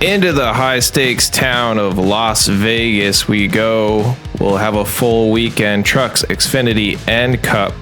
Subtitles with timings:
[0.00, 4.16] Into the high stakes town of Las Vegas we go.
[4.40, 7.74] We'll have a full weekend trucks, Xfinity, and Cup.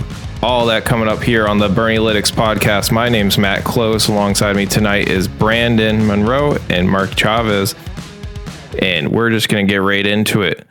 [0.42, 2.92] All that coming up here on the Bernielytics podcast.
[2.92, 4.08] My name's Matt Close.
[4.08, 7.74] Alongside me tonight is Brandon Monroe and Mark Chavez.
[8.80, 10.66] And we're just going to get right into it.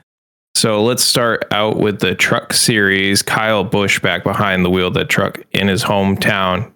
[0.58, 3.22] So let's start out with the truck series.
[3.22, 6.74] Kyle Busch back behind the wheel of the truck in his hometown.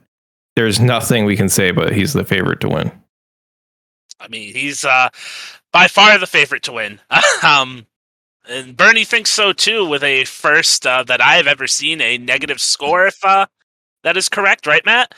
[0.55, 2.91] There's nothing we can say, but he's the favorite to win.
[4.19, 5.09] I mean, he's uh,
[5.73, 6.99] by far the favorite to win.
[7.43, 7.87] um,
[8.47, 12.61] and Bernie thinks so too, with a first uh, that I've ever seen a negative
[12.61, 13.07] score.
[13.07, 13.47] If uh,
[14.03, 15.15] that is correct, right, Matt?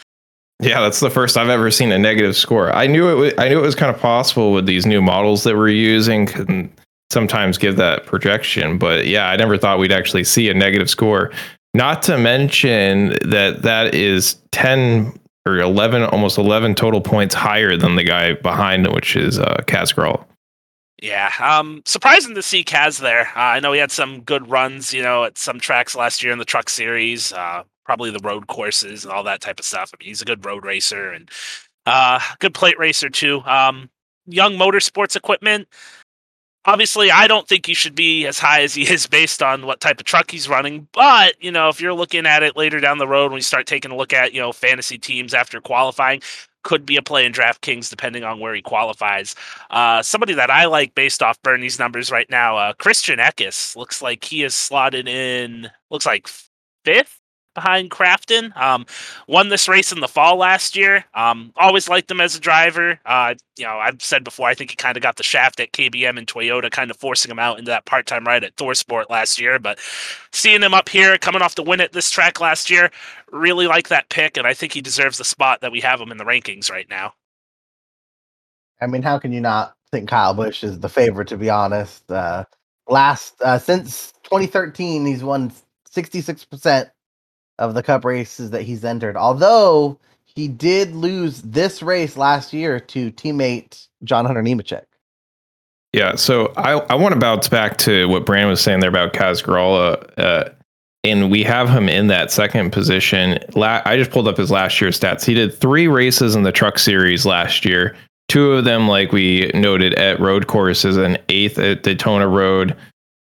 [0.62, 2.74] Yeah, that's the first I've ever seen a negative score.
[2.74, 3.16] I knew it.
[3.16, 6.72] Was, I knew it was kind of possible with these new models that we're using.
[7.14, 11.32] Sometimes give that projection, but yeah, I never thought we'd actually see a negative score.
[11.74, 17.96] Not to mention that that is ten or 11, almost 11 total points higher than
[17.96, 20.26] the guy behind which is uh, Kaz Grala.
[21.02, 23.28] Yeah, um, surprising to see Kaz there.
[23.36, 26.32] Uh, I know he had some good runs, you know, at some tracks last year
[26.32, 29.92] in the Truck Series, uh, probably the road courses and all that type of stuff.
[29.94, 31.30] I mean, he's a good road racer and
[31.86, 33.42] uh, good plate racer too.
[33.46, 33.90] Um,
[34.26, 35.68] young motorsports equipment
[36.66, 39.80] obviously i don't think he should be as high as he is based on what
[39.80, 42.98] type of truck he's running but you know if you're looking at it later down
[42.98, 46.22] the road when you start taking a look at you know fantasy teams after qualifying
[46.64, 49.36] could be a play in DraftKings depending on where he qualifies.
[49.70, 54.02] Uh, somebody that I like based off Bernie's numbers right now, uh, Christian Eckes looks
[54.02, 55.70] like he is slotted in.
[55.92, 56.30] Looks like
[56.86, 57.20] fifth
[57.54, 58.56] behind Crafton.
[58.58, 58.86] Um,
[59.28, 61.06] won this race in the fall last year.
[61.14, 63.00] Um, always liked him as a driver.
[63.06, 65.72] Uh, you know, I've said before, I think he kind of got the shaft at
[65.74, 69.40] KBM and Toyota, kind of forcing him out into that part-time ride at ThorSport last
[69.40, 69.60] year.
[69.60, 69.80] But
[70.32, 72.92] seeing him up here, coming off the win at this track last year,
[73.32, 76.12] really like that pick, and I think he deserves the spot that we have him
[76.12, 77.14] in the rankings right now.
[78.82, 81.30] I mean, how can you not think Kyle Busch is the favorite?
[81.30, 82.44] To be honest, uh,
[82.88, 85.52] last uh, since 2013, he's won
[85.90, 86.90] 66 percent
[87.60, 89.16] of the cup races that he's entered.
[89.16, 94.86] Although he did lose this race last year to teammate John Hunter Nemechek.
[95.94, 99.14] Yeah, so I, I want to bounce back to what Brandon was saying there about
[99.14, 100.12] Grala.
[100.18, 100.50] Uh,
[101.04, 103.38] and we have him in that second position.
[103.56, 105.24] La- I just pulled up his last year's stats.
[105.24, 107.96] He did three races in the truck series last year.
[108.30, 112.76] Two of them, like we noted, at road courses, an eighth at Daytona Road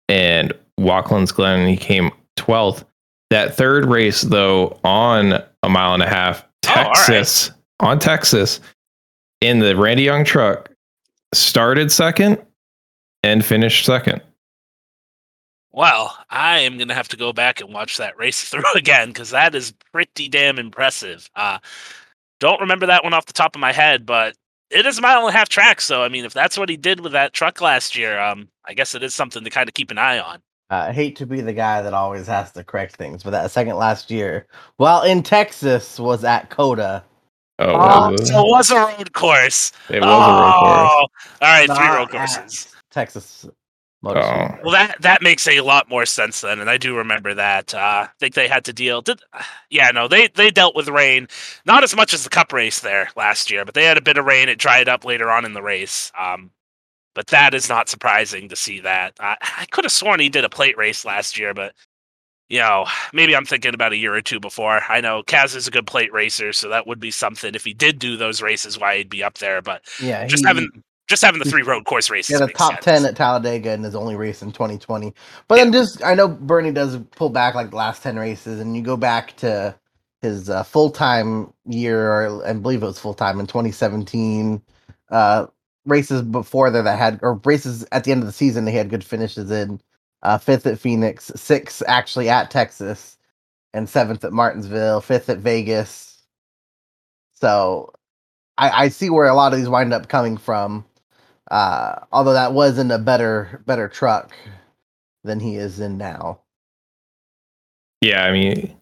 [0.09, 1.69] and Watkins Glen.
[1.69, 2.85] He came 12th.
[3.34, 7.91] That third race, though, on a mile and a half, Texas, oh, right.
[7.91, 8.61] on Texas,
[9.41, 10.71] in the Randy Young truck,
[11.33, 12.41] started second
[13.25, 14.23] and finished second.
[15.73, 19.09] Well, I am going to have to go back and watch that race through again
[19.09, 21.28] because that is pretty damn impressive.
[21.34, 21.59] Uh,
[22.39, 24.37] don't remember that one off the top of my head, but
[24.71, 25.81] it is a mile and a half track.
[25.81, 28.75] So, I mean, if that's what he did with that truck last year, um, I
[28.75, 30.41] guess it is something to kind of keep an eye on.
[30.70, 33.76] I hate to be the guy that always has to correct things, but that second
[33.76, 37.04] last year, while in Texas, was at COTA.
[37.58, 39.72] Oh, oh so it was a road course.
[39.88, 41.38] It was oh, a road course.
[41.42, 42.75] All right, Not three road courses.
[42.91, 43.47] Texas.
[44.06, 44.58] Oh.
[44.62, 47.72] Well, that that makes a lot more sense then, and I do remember that.
[47.72, 49.00] Uh, I think they had to deal.
[49.00, 49.20] Did
[49.70, 51.28] yeah, no, they they dealt with rain,
[51.64, 54.19] not as much as the Cup race there last year, but they had a bit
[54.19, 54.48] of rain.
[54.48, 56.12] It dried up later on in the race.
[56.19, 56.50] Um,
[57.14, 59.14] but that is not surprising to see that.
[59.20, 61.75] I, I could have sworn he did a plate race last year, but
[62.48, 64.82] you know, maybe I'm thinking about a year or two before.
[64.88, 67.72] I know Kaz is a good plate racer, so that would be something if he
[67.72, 69.62] did do those races, why he'd be up there.
[69.62, 72.38] But yeah, just he, having just having the three road course races.
[72.38, 72.84] Yeah, the top sense.
[72.84, 75.14] ten at Talladega in his only race in 2020.
[75.48, 75.64] But yeah.
[75.64, 78.82] then just I know Bernie does pull back like the last ten races, and you
[78.82, 79.75] go back to
[80.20, 84.62] his uh, full time year, or I believe it was full time in 2017.
[85.10, 85.46] Uh,
[85.87, 88.91] races before there that had or races at the end of the season they had
[88.91, 89.81] good finishes in
[90.22, 93.19] uh, fifth at Phoenix, sixth actually at Texas,
[93.75, 96.23] and seventh at Martinsville, fifth at Vegas.
[97.35, 97.93] So
[98.56, 100.85] I, I see where a lot of these wind up coming from.
[101.50, 104.32] Uh, although that was in a better better truck
[105.25, 106.41] than he is in now.
[108.00, 108.75] Yeah, I mean,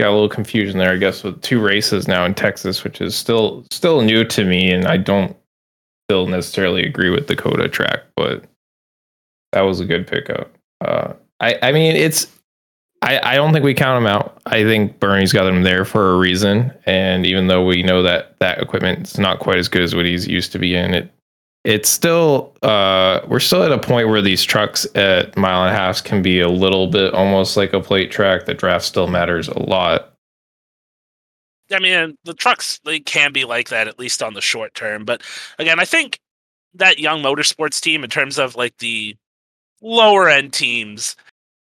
[0.00, 3.14] got a little confusion there, I guess, with two races now in Texas, which is
[3.14, 5.36] still still new to me, and I don't
[6.08, 8.44] still necessarily agree with COTA track, but
[9.52, 10.50] that was a good pickup.
[10.80, 12.28] Uh, I I mean it's
[13.02, 14.40] I, I don't think we count him out.
[14.46, 18.36] I think Bernie's got him there for a reason, and even though we know that
[18.40, 21.12] that equipment's not quite as good as what he's used to be in, it
[21.64, 25.78] it's still uh, we're still at a point where these trucks at mile and a
[25.78, 28.46] half can be a little bit almost like a plate track.
[28.46, 30.14] The draft still matters a lot.
[31.72, 35.04] I mean, the trucks they can be like that at least on the short term.
[35.04, 35.22] But
[35.58, 36.20] again, I think
[36.74, 39.16] that young motorsports team, in terms of like the
[39.80, 41.16] lower end teams,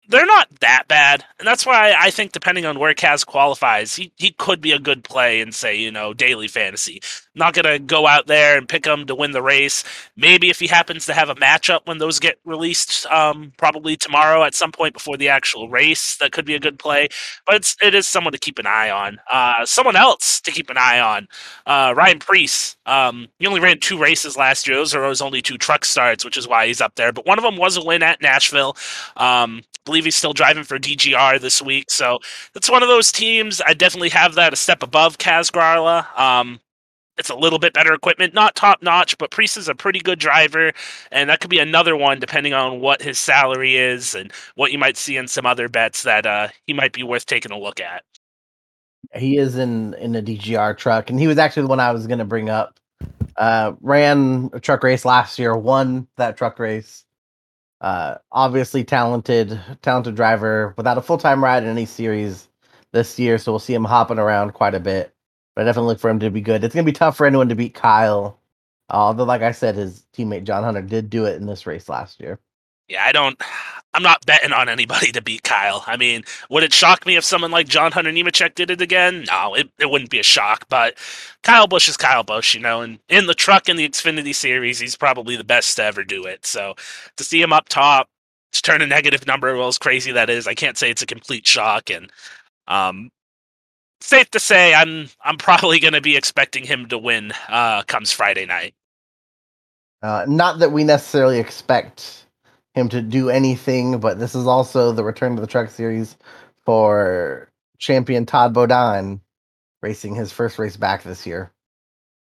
[0.08, 4.12] they're not that bad, and that's why I think depending on where Kaz qualifies, he
[4.18, 7.02] he could be a good play in say you know daily fantasy.
[7.34, 9.84] Not gonna go out there and pick him to win the race.
[10.18, 14.44] Maybe if he happens to have a matchup when those get released, um, probably tomorrow
[14.44, 17.08] at some point before the actual race, that could be a good play.
[17.46, 19.20] But it's it is someone to keep an eye on.
[19.32, 21.28] Uh, someone else to keep an eye on.
[21.66, 22.76] Uh, Ryan Preece.
[22.86, 24.76] Um, he only ran two races last year.
[24.78, 27.14] Those are his only two truck starts, which is why he's up there.
[27.14, 28.76] But one of them was a win at Nashville.
[29.16, 31.90] Um, believe he's still driving for DGR this week.
[31.90, 32.20] So
[32.54, 33.62] that's one of those teams.
[33.66, 36.06] I definitely have that a step above Kaz Grala.
[36.20, 36.60] Um,
[37.18, 40.20] it's a little bit better equipment, not top notch, but Preece is a pretty good
[40.20, 40.72] driver,
[41.12, 44.80] and that could be another one depending on what his salary is and what you
[44.80, 47.80] might see in some other bets that uh, he might be worth taking a look
[47.80, 48.04] at.
[49.16, 52.08] He is in in a DGR truck, and he was actually the one I was
[52.08, 52.80] going to bring up.
[53.38, 57.06] Uh, ran a truck race last year, won that truck race.
[57.82, 62.48] Uh, obviously talented, talented driver without a full time ride in any series
[62.92, 65.14] this year, so we'll see him hopping around quite a bit.
[65.56, 66.64] But I definitely look for him to be good.
[66.64, 68.40] It's gonna be tough for anyone to beat Kyle.
[68.90, 72.20] Although, like I said, his teammate John Hunter did do it in this race last
[72.20, 72.40] year.
[72.92, 73.42] Yeah, I don't.
[73.94, 75.84] I'm not betting on anybody to beat Kyle.
[75.86, 79.26] I mean, would it shock me if someone like John Hunter Nemechek did it again?
[79.28, 80.66] No, it, it wouldn't be a shock.
[80.70, 80.98] But
[81.44, 84.80] Kyle Busch is Kyle Busch, you know, and in the truck in the Xfinity series,
[84.80, 86.46] he's probably the best to ever do it.
[86.46, 86.76] So
[87.18, 88.08] to see him up top,
[88.54, 91.06] to turn a negative number, well, as crazy that is, I can't say it's a
[91.06, 91.90] complete shock.
[91.90, 92.10] And
[92.70, 93.10] um,
[94.02, 98.12] safe to say, I'm I'm probably going to be expecting him to win uh, comes
[98.12, 98.74] Friday night.
[100.02, 102.26] Uh, not that we necessarily expect
[102.74, 106.18] him to do anything, but this is also the return to the truck series
[106.66, 109.22] for champion Todd Bodine
[109.82, 111.52] racing his first race back this year.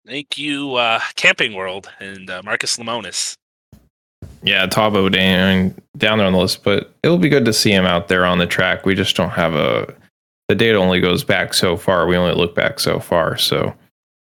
[0.06, 3.36] Thank you, uh, Camping World and uh, Marcus Lemonis.
[4.42, 7.84] Yeah, Todd Bodine down there on the list, but it'll be good to see him
[7.84, 8.84] out there on the track.
[8.84, 9.94] We just don't have a.
[10.48, 12.06] The data only goes back so far.
[12.06, 13.36] We only look back so far.
[13.38, 13.74] So,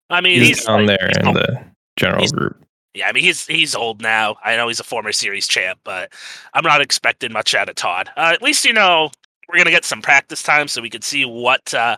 [0.09, 1.35] I mean, he's, he's down like, there he's in old.
[1.37, 1.63] the
[1.97, 2.57] general he's- group.
[2.93, 4.35] Yeah, I mean he's he's old now.
[4.43, 6.11] I know he's a former series champ, but
[6.53, 8.09] I'm not expecting much out of Todd.
[8.17, 9.09] Uh, at least you know
[9.47, 11.95] we're gonna get some practice time so we can see what uh,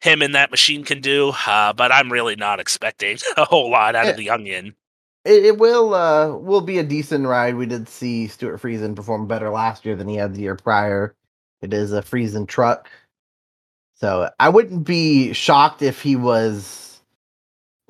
[0.00, 1.34] him and that machine can do.
[1.46, 4.72] Uh, but I'm really not expecting a whole lot out of the youngin.
[5.26, 7.56] It, it will uh will be a decent ride.
[7.56, 11.14] We did see Stewart Friesen perform better last year than he had the year prior.
[11.60, 12.88] It is a Friesen truck.
[14.00, 17.00] So I wouldn't be shocked if he was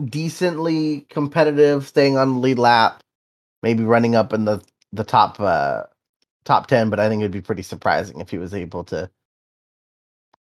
[0.03, 3.03] decently competitive, staying on the lead lap,
[3.63, 4.63] maybe running up in the
[4.93, 5.83] the top uh
[6.45, 9.11] top ten, but I think it'd be pretty surprising if he was able to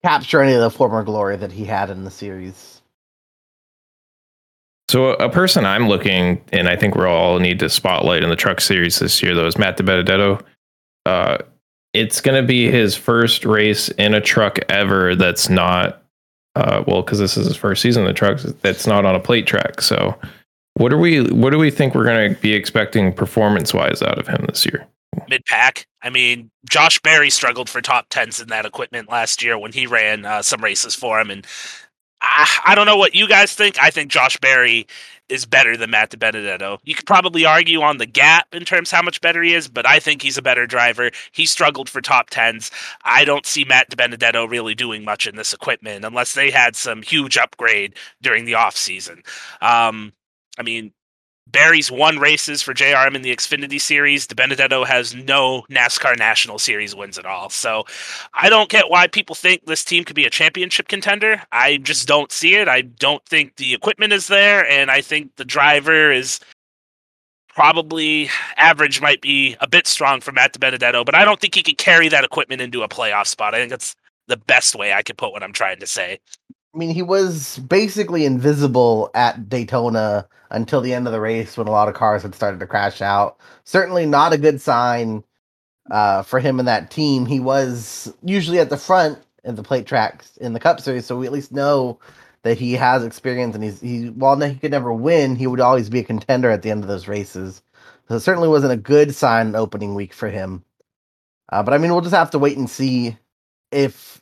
[0.03, 2.81] capture any of the former glory that he had in the series.
[4.89, 8.37] So a person I'm looking, and I think we all need to spotlight in the
[8.37, 10.41] truck series this year, though, is Matt DiBenedetto.
[11.05, 11.39] Uh,
[11.93, 16.01] it's going to be his first race in a truck ever that's not,
[16.55, 18.43] uh, well, because this is his first season in the trucks.
[18.61, 19.81] That's not on a plate track.
[19.81, 20.17] So,
[20.75, 21.23] what are we?
[21.31, 24.65] What do we think we're going to be expecting performance wise out of him this
[24.65, 24.85] year?
[25.27, 25.87] Mid pack.
[26.03, 29.87] I mean, Josh Berry struggled for top tens in that equipment last year when he
[29.87, 31.47] ran uh, some races for him, and
[32.21, 33.79] I, I don't know what you guys think.
[33.81, 34.85] I think Josh Berry
[35.29, 36.79] is better than Matt DiBenedetto.
[36.83, 39.87] You could probably argue on the gap in terms how much better he is, but
[39.87, 41.11] I think he's a better driver.
[41.31, 42.71] He struggled for top tens.
[43.03, 47.01] I don't see Matt DiBenedetto really doing much in this equipment unless they had some
[47.01, 49.23] huge upgrade during the off season.
[49.61, 50.13] Um,
[50.57, 50.91] I mean,
[51.51, 54.27] Berry's won races for JRM in the Xfinity Series.
[54.27, 57.49] DiBenedetto has no NASCAR National Series wins at all.
[57.49, 57.85] So
[58.33, 61.41] I don't get why people think this team could be a championship contender.
[61.51, 62.67] I just don't see it.
[62.67, 66.39] I don't think the equipment is there, and I think the driver is
[67.49, 71.63] probably average might be a bit strong for Matt DiBenedetto, but I don't think he
[71.63, 73.55] could carry that equipment into a playoff spot.
[73.55, 73.95] I think that's
[74.27, 76.19] the best way I could put what I'm trying to say.
[76.77, 81.65] I mean, he was basically invisible at Daytona until the end of the race when
[81.65, 83.39] a lot of cars had started to crash out.
[83.63, 85.23] Certainly not a good sign
[85.89, 87.25] uh, for him and that team.
[87.25, 91.17] He was usually at the front of the plate tracks in the Cup Series, so
[91.17, 91.97] we at least know
[92.43, 95.89] that he has experience and he's he while he could never win, he would always
[95.89, 97.63] be a contender at the end of those races.
[98.07, 100.63] So it certainly wasn't a good sign opening week for him.
[101.49, 103.17] Uh, but I mean, we'll just have to wait and see
[103.71, 104.16] if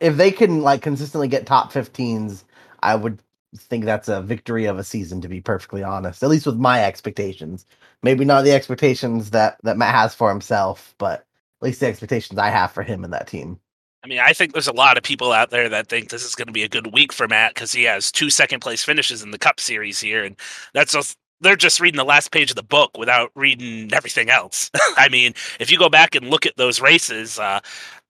[0.00, 2.44] if they can like consistently get top 15s.
[2.82, 3.20] I would
[3.56, 6.22] think that's a victory of a season, to be perfectly honest.
[6.22, 7.66] At least with my expectations.
[8.02, 11.26] Maybe not the expectations that that Matt has for himself, but at
[11.62, 13.58] least the expectations I have for him and that team.
[14.04, 16.36] I mean, I think there's a lot of people out there that think this is
[16.36, 19.22] going to be a good week for Matt because he has two second place finishes
[19.22, 20.36] in the Cup Series here, and
[20.74, 24.70] that's just they're just reading the last page of the book without reading everything else.
[24.96, 27.60] I mean, if you go back and look at those races, uh,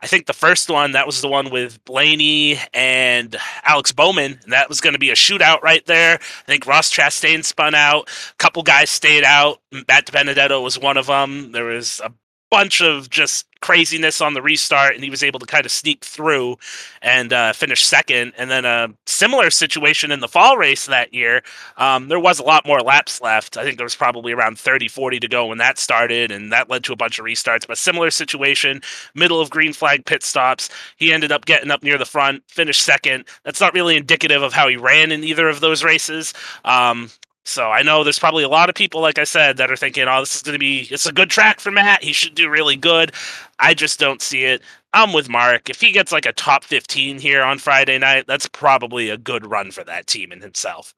[0.01, 4.69] I think the first one that was the one with Blaney and Alex Bowman, that
[4.69, 6.15] was going to be a shootout right there.
[6.21, 9.61] I think Ross Chastain spun out, a couple guys stayed out.
[9.89, 11.53] Matt Benedetto was one of them.
[11.53, 12.13] There was a
[12.51, 16.05] bunch of just craziness on the restart, and he was able to kind of sneak
[16.05, 16.57] through
[17.03, 18.33] and uh, finish second.
[18.39, 21.43] And then a similar situation in the fall race that year.
[21.77, 23.57] Um, there was a lot more laps left.
[23.57, 26.71] I think there was probably around 30, 40 to go when that started, and that
[26.71, 27.67] led to a bunch of restarts.
[27.67, 28.83] But similar situation,
[29.15, 30.69] middle of green flag pit stops.
[30.97, 33.25] He ended up getting up near the front, finished second.
[33.45, 36.35] That's not really indicative of how he ran in either of those races.
[36.65, 37.11] Um,
[37.47, 40.07] so I know there's probably a lot of people, like I said, that are thinking,
[40.09, 42.03] "Oh, this is going to be it's a good track for Matt.
[42.03, 43.13] He should do really good."
[43.59, 44.63] I just don't see it.
[44.93, 45.71] I'm with Mark.
[45.71, 49.47] If he gets like a top 15 here on Friday night, that's probably a good
[49.47, 50.95] run for that team and himself.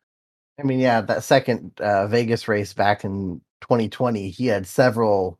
[0.58, 5.38] I mean, yeah, that second uh, Vegas race back in 2020, he had several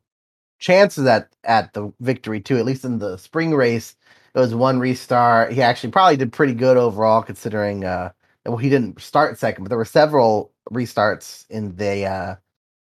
[0.59, 2.57] chances at at the victory too.
[2.57, 3.95] At least in the spring race,
[4.35, 5.53] it was one restart.
[5.53, 7.83] He actually probably did pretty good overall, considering.
[7.83, 8.11] Uh,
[8.45, 12.35] well, he didn't start second, but there were several restarts in the uh,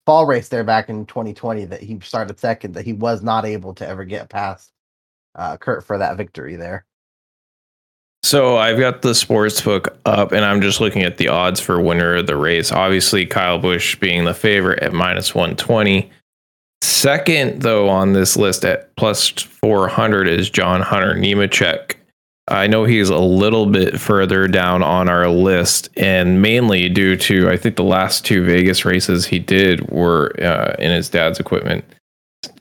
[0.05, 3.73] fall race there back in 2020 that he started second that he was not able
[3.73, 4.71] to ever get past
[5.35, 6.85] uh, Kurt for that victory there.
[8.23, 11.79] So I've got the sports book up and I'm just looking at the odds for
[11.79, 12.71] winner of the race.
[12.71, 16.09] Obviously, Kyle Busch being the favorite at minus 120.
[16.81, 21.95] Second, though, on this list at plus 400 is John Hunter Nemechek
[22.47, 27.49] I know he's a little bit further down on our list, and mainly due to
[27.49, 31.83] I think the last two Vegas races he did were uh, in his dad's equipment.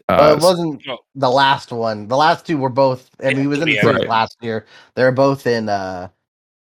[0.08, 0.82] Uh, it wasn't
[1.14, 2.08] the last one.
[2.08, 4.08] The last two were both, I and he was in the right.
[4.08, 4.64] last year.
[4.94, 6.08] They're both in uh,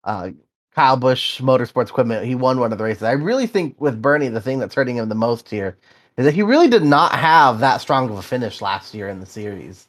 [0.03, 0.31] uh,
[0.73, 2.25] Kyle Busch Motorsports equipment.
[2.25, 3.03] He won one of the races.
[3.03, 5.77] I really think with Bernie, the thing that's hurting him the most here
[6.17, 9.21] is that he really did not have that strong of a finish last year in
[9.21, 9.87] the series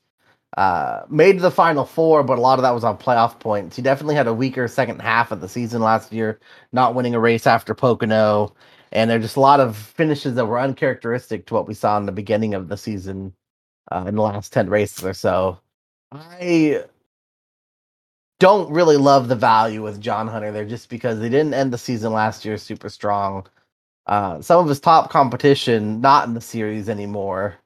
[0.56, 3.76] uh, made the final four, but a lot of that was on playoff points.
[3.76, 6.40] He definitely had a weaker second half of the season last year,
[6.72, 8.54] not winning a race after Pocono.
[8.92, 12.06] And there's just a lot of finishes that were uncharacteristic to what we saw in
[12.06, 13.34] the beginning of the season
[13.92, 15.58] uh, in the last 10 races or so.
[16.12, 16.84] I
[18.38, 21.78] don't really love the value with John Hunter there just because they didn't end the
[21.78, 23.46] season last year super strong.
[24.06, 27.56] Uh, some of his top competition not in the series anymore,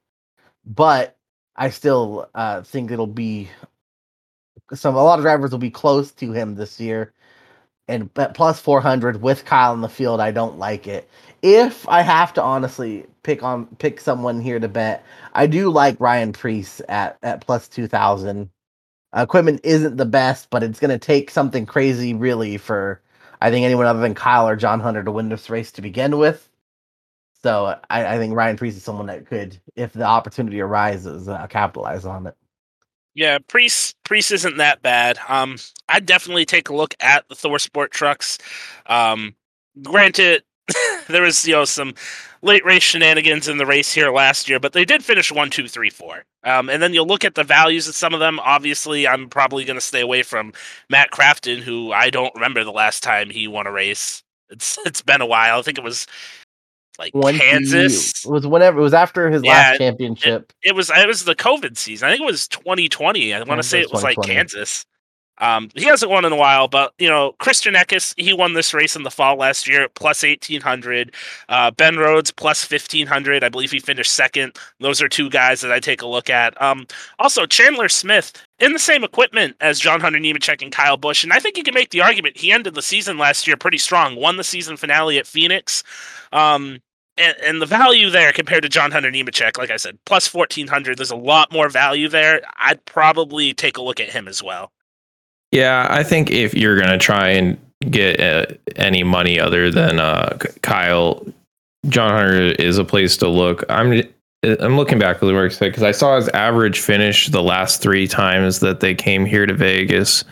[0.65, 1.17] but
[1.61, 3.47] I still uh, think it'll be
[4.73, 4.95] some.
[4.95, 7.13] A lot of drivers will be close to him this year,
[7.87, 11.07] and at plus four hundred with Kyle in the field, I don't like it.
[11.43, 15.99] If I have to honestly pick on pick someone here to bet, I do like
[15.99, 18.49] Ryan Preece at at plus two thousand.
[19.15, 23.01] Uh, equipment isn't the best, but it's going to take something crazy, really, for
[23.39, 26.17] I think anyone other than Kyle or John Hunter to win this race to begin
[26.17, 26.49] with.
[27.43, 31.47] So I, I think Ryan Preece is someone that could, if the opportunity arises, uh,
[31.47, 32.35] capitalize on it.
[33.13, 35.19] Yeah, Preece Preece isn't that bad.
[35.27, 35.57] Um,
[35.89, 38.37] I'd definitely take a look at the Thor Sport trucks.
[38.85, 39.35] Um,
[39.83, 40.43] granted,
[41.09, 41.93] there was you know some
[42.41, 45.67] late race shenanigans in the race here last year, but they did finish one, two,
[45.67, 46.23] three, four.
[46.43, 48.39] Um, and then you'll look at the values of some of them.
[48.39, 50.53] Obviously, I'm probably going to stay away from
[50.89, 54.23] Matt Crafton, who I don't remember the last time he won a race.
[54.49, 55.59] It's it's been a while.
[55.59, 56.07] I think it was
[56.99, 58.25] like Kansas.
[58.25, 60.53] It was whenever it was after his yeah, last championship.
[60.63, 62.07] It, it, was it was the COVID season.
[62.07, 63.33] I think it was 2020.
[63.33, 64.85] I want to say it was like Kansas.
[65.41, 68.75] Um, he hasn't won in a while, but you know, Christian Eckes, he won this
[68.75, 71.15] race in the fall last year at plus eighteen hundred.
[71.49, 73.43] Uh, ben Rhodes plus fifteen hundred.
[73.43, 74.55] I believe he finished second.
[74.79, 76.59] Those are two guys that I take a look at.
[76.61, 76.85] Um,
[77.17, 81.33] also Chandler Smith in the same equipment as John Hunter Nemechek and Kyle Busch, and
[81.33, 84.15] I think you can make the argument he ended the season last year pretty strong.
[84.15, 85.83] Won the season finale at Phoenix.
[86.31, 86.79] Um,
[87.17, 90.67] and, and, the value there compared to John Hunter Nemechek, like I said, plus fourteen
[90.67, 90.97] hundred.
[90.97, 92.41] There's a lot more value there.
[92.57, 94.71] I'd probably take a look at him as well.
[95.51, 98.45] Yeah, I think if you're gonna try and get uh,
[98.77, 101.25] any money other than uh, Kyle,
[101.89, 103.65] John Hunter is a place to look.
[103.69, 104.03] I'm
[104.43, 108.07] I'm looking back at the work because I saw his average finish the last three
[108.07, 110.23] times that they came here to Vegas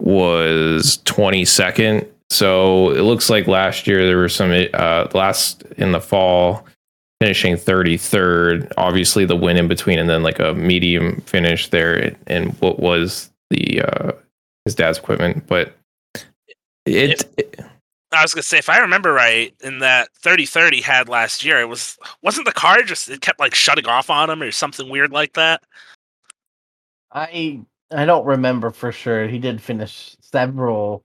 [0.00, 6.00] was 22nd so it looks like last year there were some uh, last in the
[6.00, 6.66] fall
[7.20, 8.70] finishing 33rd.
[8.76, 13.30] Obviously the win in between, and then like a medium finish there, and what was
[13.50, 14.12] the uh,
[14.64, 15.46] his dad's equipment.
[15.46, 15.74] But
[16.84, 17.47] it, it
[18.12, 21.60] I was gonna say, if I remember right, in that 30-30 he had last year,
[21.60, 24.88] it was wasn't the car just it kept like shutting off on him or something
[24.88, 25.62] weird like that.
[27.12, 27.60] I
[27.90, 29.26] I don't remember for sure.
[29.26, 31.04] He did finish several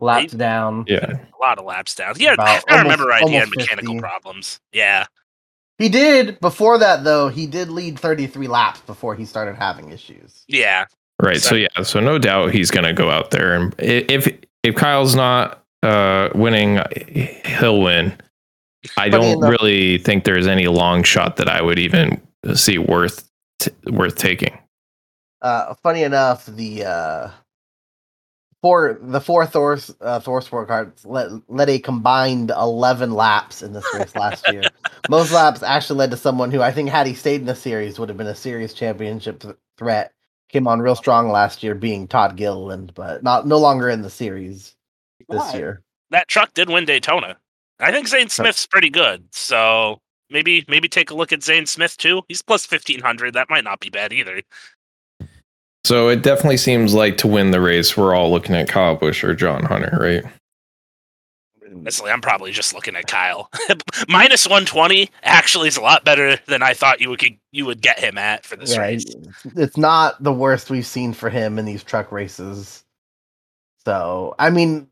[0.00, 0.84] laps He- down.
[0.88, 1.06] Yeah.
[1.12, 2.14] A lot of laps down.
[2.18, 4.00] Yeah, About if I remember almost- right, he had mechanical 50.
[4.00, 4.60] problems.
[4.72, 5.06] Yeah.
[5.78, 7.28] He did before that though.
[7.28, 10.44] He did lead 33 laps before he started having issues.
[10.48, 10.86] Yeah.
[11.22, 11.40] Right.
[11.40, 11.68] So yeah.
[11.82, 14.28] So no doubt he's going to go out there, and if
[14.64, 16.80] if Kyle's not uh, winning,
[17.44, 18.16] he'll win.
[18.96, 22.20] I don't really think there's any long shot that I would even
[22.54, 24.58] see worth t- worth taking.
[25.40, 27.30] Uh, funny enough, the uh,
[28.62, 33.72] four the four Thor uh, Thor sport cards led, led a combined 11 laps in
[33.72, 34.62] this race last year.
[35.10, 37.98] Most laps actually led to someone who I think had he stayed in the series
[37.98, 40.12] would have been a serious championship th- threat.
[40.48, 44.10] Came on real strong last year, being Todd Gilliland, but not no longer in the
[44.10, 44.73] series
[45.18, 45.54] this Why?
[45.54, 45.82] year.
[46.10, 47.36] That truck did win Daytona.
[47.80, 49.24] I think Zane Smith's pretty good.
[49.32, 52.22] So maybe maybe take a look at Zane Smith too.
[52.28, 53.34] He's plus fifteen hundred.
[53.34, 54.42] That might not be bad either.
[55.84, 59.22] So it definitely seems like to win the race, we're all looking at Kyle Busch
[59.22, 60.24] or John Hunter, right?
[61.76, 63.50] Honestly, I'm probably just looking at Kyle.
[64.08, 67.80] Minus one twenty actually is a lot better than I thought you would you would
[67.82, 69.04] get him at for this Yeah, race.
[69.04, 72.84] it's- it's not the worst we've seen for him in these truck races.
[73.84, 74.88] So, I mean,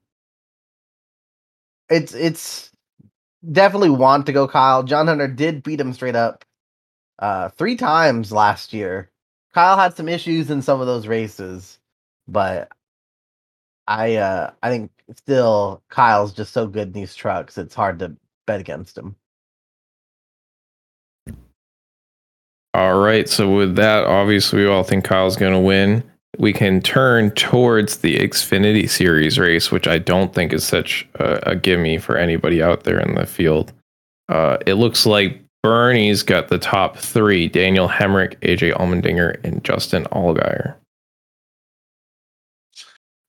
[1.90, 2.70] it's it's
[3.50, 4.82] definitely want to go Kyle.
[4.82, 6.44] John Hunter did beat him straight up
[7.18, 9.10] uh three times last year.
[9.54, 11.78] Kyle had some issues in some of those races,
[12.28, 12.70] but
[13.86, 18.16] I uh I think still Kyle's just so good in these trucks, it's hard to
[18.46, 19.16] bet against him.
[22.74, 23.28] All right.
[23.28, 26.02] So with that, obviously we all think Kyle's going to win.
[26.38, 31.50] We can turn towards the Xfinity Series race, which I don't think is such a,
[31.50, 33.72] a gimme for anybody out there in the field.
[34.28, 40.04] Uh, it looks like Bernie's got the top three: Daniel Hemric, AJ Allmendinger, and Justin
[40.04, 40.74] Allgaier.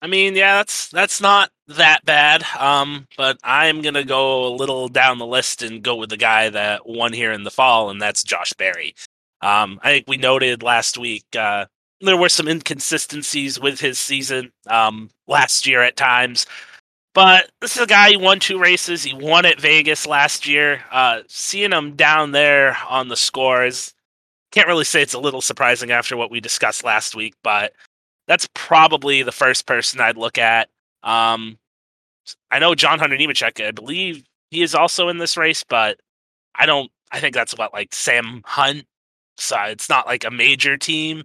[0.02, 2.44] I mean, yeah, that's that's not that bad.
[2.60, 6.50] Um, but I'm gonna go a little down the list and go with the guy
[6.50, 8.96] that won here in the fall, and that's Josh Berry.
[9.42, 11.66] Um, I think we noted last week uh,
[12.08, 16.46] there were some inconsistencies with his season um, last year at times,
[17.14, 19.04] but this is a guy who won two races.
[19.04, 20.84] He won at Vegas last year.
[20.92, 23.94] Uh, seeing him down there on the scores,
[24.52, 27.74] can't really say it's a little surprising after what we discussed last week, but
[28.28, 30.70] that's probably the first person I'd look at.
[31.04, 31.58] Um,
[32.52, 36.00] I know John Hunter Nemechek, I believe he is also in this race, but
[36.56, 36.92] I don't.
[37.12, 38.86] I think that's what like Sam Hunt.
[39.38, 41.24] So it's not like a major team.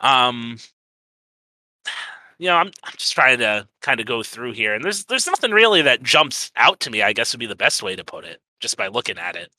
[0.00, 0.58] Um,
[2.38, 5.26] you know, I'm I'm just trying to kind of go through here, and there's there's
[5.26, 7.02] nothing really that jumps out to me.
[7.02, 9.50] I guess would be the best way to put it, just by looking at it.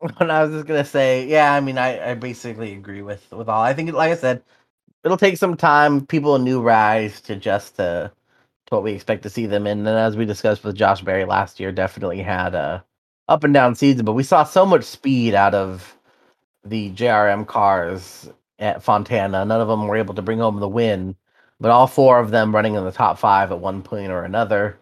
[0.20, 3.48] And I was just gonna say, yeah, I mean, I, I basically agree with with
[3.48, 3.62] all.
[3.62, 4.42] I think, like I said,
[5.04, 6.06] it'll take some time.
[6.06, 8.12] People new rise to just to
[8.66, 9.78] to what we expect to see them in.
[9.78, 12.84] And then, as we discussed with Josh Berry last year, definitely had a
[13.28, 14.04] up and down season.
[14.04, 15.96] But we saw so much speed out of
[16.64, 19.44] the JRM cars at Fontana.
[19.44, 21.16] None of them were able to bring home the win,
[21.60, 24.78] but all four of them running in the top five at one point or another.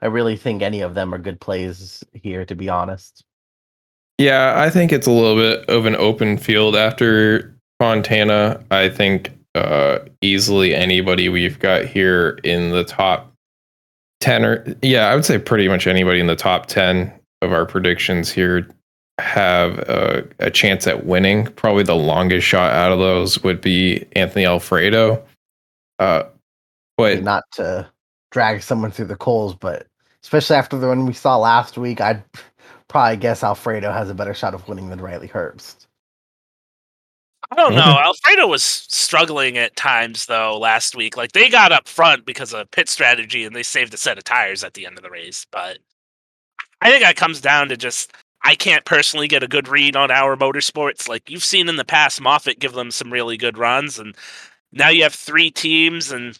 [0.00, 3.24] I really think any of them are good plays here, to be honest.
[4.18, 8.62] Yeah, I think it's a little bit of an open field after Fontana.
[8.70, 13.32] I think uh, easily anybody we've got here in the top
[14.20, 17.12] 10 or, yeah, I would say pretty much anybody in the top 10
[17.42, 18.68] of our predictions here
[19.18, 21.46] have uh, a chance at winning.
[21.46, 25.22] Probably the longest shot out of those would be Anthony Alfredo.
[25.98, 26.24] Uh,
[26.96, 27.88] but not to
[28.30, 29.86] drag someone through the coals, but
[30.22, 32.22] especially after the one we saw last week, I'd
[32.88, 35.86] probably guess Alfredo has a better shot of winning than Riley Herbst.
[37.50, 37.98] I don't know.
[38.04, 41.16] Alfredo was struggling at times though last week.
[41.16, 44.24] Like they got up front because of pit strategy and they saved a set of
[44.24, 45.46] tires at the end of the race.
[45.50, 45.78] But
[46.80, 48.12] I think that comes down to just
[48.44, 51.08] I can't personally get a good read on our motorsports.
[51.08, 54.14] Like you've seen in the past, Moffitt give them some really good runs, and
[54.72, 56.38] now you have three teams, and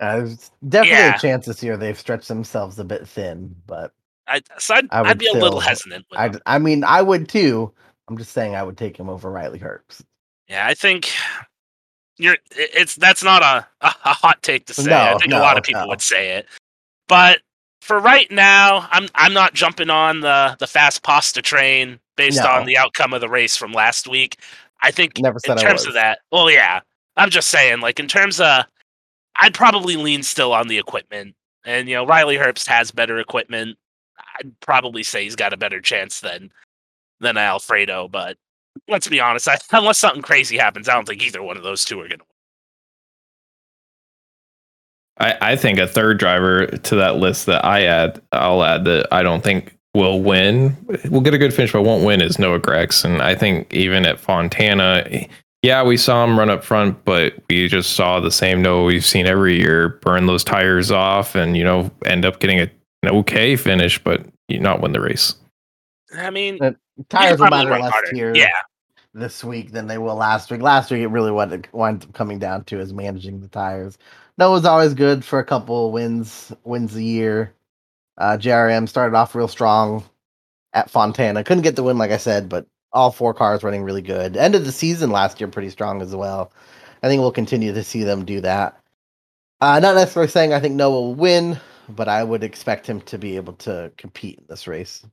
[0.00, 1.16] Uh, there's definitely Yeah.
[1.16, 3.92] a chance this year they've stretched themselves a bit thin, but
[4.26, 6.06] I so I'd, I I'd be a little hesitant.
[6.10, 6.54] With I.
[6.56, 7.72] I mean, I would too.
[8.08, 10.02] I'm just saying I would take him over Riley Herbst.
[10.48, 11.10] Yeah, I think
[12.18, 12.36] you're.
[12.52, 14.92] It's that's not a a hot take to say.
[14.92, 15.88] I No, think a lot of people no.
[15.88, 16.46] would say it,
[17.08, 17.40] but
[17.82, 22.48] for right now, I'm I'm not jumping on the the fast pasta train based No.
[22.48, 24.36] on the outcome of the race from last week.
[24.82, 26.80] I think Never in said I terms of that, well, yeah,
[27.16, 28.64] I'm just saying, like in terms of,
[29.36, 33.76] I'd probably lean still on the equipment, and you know, Riley Herbst has better equipment.
[34.38, 36.52] I'd probably say he's got a better chance than
[37.20, 38.06] than Alfredo.
[38.08, 38.36] But
[38.86, 41.84] let's be honest, I, unless something crazy happens, I don't think either one of those
[41.84, 42.24] two are going to.
[45.18, 49.06] I, I think a third driver to that list that I add, I'll add that
[49.12, 50.76] I don't think will win.
[51.10, 53.20] We'll get a good finish, but won't win is Noah Gragson.
[53.20, 55.06] I think even at Fontana,
[55.62, 59.04] yeah, we saw him run up front, but we just saw the same Noah we've
[59.04, 62.70] seen every year burn those tires off and, you know, end up getting a,
[63.02, 65.34] an okay finish, but you not win the race.
[66.16, 66.76] I mean, The
[67.10, 68.14] tires will probably matter run less harder.
[68.14, 68.50] here Yeah,
[69.14, 70.62] this week than they will last week.
[70.62, 73.98] Last week, it really what it winds up coming down to is managing the tires.
[74.38, 77.54] Noah's always good for a couple wins, wins a year.
[78.18, 80.04] Uh, JRM started off real strong
[80.72, 81.44] at Fontana.
[81.44, 84.36] Couldn't get the win, like I said, but all four cars running really good.
[84.36, 86.52] End of the season last year, pretty strong as well.
[87.02, 88.78] I think we'll continue to see them do that.
[89.60, 93.18] Uh, not necessarily saying I think Noah will win, but I would expect him to
[93.18, 95.04] be able to compete in this race.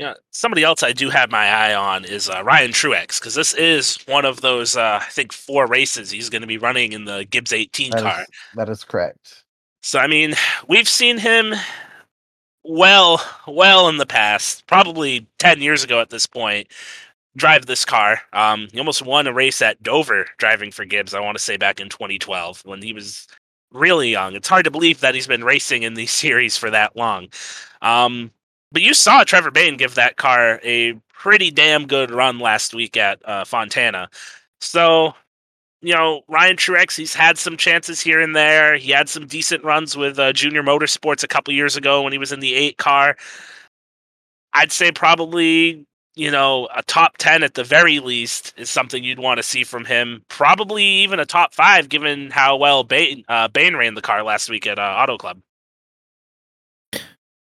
[0.00, 3.52] Yeah, somebody else I do have my eye on is uh, Ryan Truex because this
[3.52, 7.04] is one of those uh, I think four races he's going to be running in
[7.04, 8.22] the Gibbs 18 That car.
[8.22, 9.44] is, that is correct.
[9.82, 10.32] So I mean,
[10.68, 11.52] we've seen him
[12.64, 16.68] well, well in the past, probably 10 years ago at this point,
[17.36, 18.22] drive this car.
[18.32, 21.12] Um, he almost won a race at Dover driving for Gibbs.
[21.12, 23.28] I want to say back in 2012 when he was
[23.70, 24.34] really young.
[24.34, 27.28] It's hard to believe that he's been racing in these series for that long.
[27.82, 28.30] Um,
[28.72, 32.96] but you saw Trevor Bayne give that car a pretty damn good run last week
[32.96, 34.08] at uh, Fontana.
[34.60, 35.14] So,
[35.82, 38.76] you know, Ryan Truex, he's had some chances here and there.
[38.76, 42.18] He had some decent runs with uh, Junior Motorsports a couple years ago when he
[42.18, 43.16] was in the eight car.
[44.52, 49.18] I'd say probably, you know, a top 10 at the very least is something you'd
[49.18, 50.24] want to see from him.
[50.28, 54.50] Probably even a top five, given how well Bayne, uh, Bayne ran the car last
[54.50, 55.40] week at uh, Auto Club.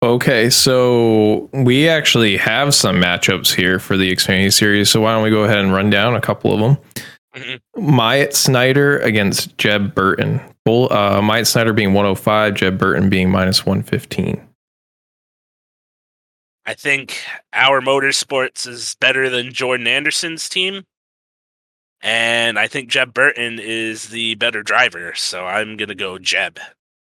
[0.05, 4.87] Okay, so we actually have some matchups here for the Xfinity series.
[4.87, 6.77] So why don't we go ahead and run down a couple of them?
[7.33, 7.59] Mhm.
[7.75, 10.41] Myatt Snider against Jeb Burton.
[10.63, 14.47] Bull, uh, Myatt Snider being 105, Jeb Burton being minus 115.
[16.67, 17.17] I think
[17.51, 20.83] our motorsports is better than Jordan Anderson's team.
[22.01, 25.15] And I think Jeb Burton is the better driver.
[25.15, 26.59] So I'm going to go Jeb.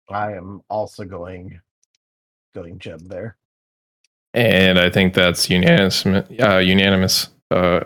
[0.07, 1.59] I am also going
[2.53, 3.37] going Jeb there.
[4.33, 6.05] And I think that's unanimous.
[6.05, 7.29] Uh, unanimous.
[7.49, 7.81] Uh,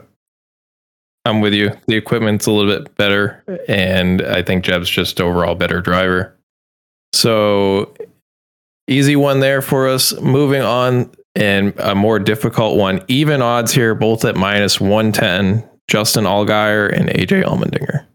[1.26, 1.72] I'm with you.
[1.88, 6.36] The equipment's a little bit better, and I think Jeb's just overall better driver.
[7.14, 7.94] So
[8.88, 10.20] easy one there for us.
[10.20, 13.04] Moving on, and a more difficult one.
[13.08, 15.68] Even odds here, both at minus 110.
[15.88, 18.06] Justin Allgaier and AJ Allmendinger.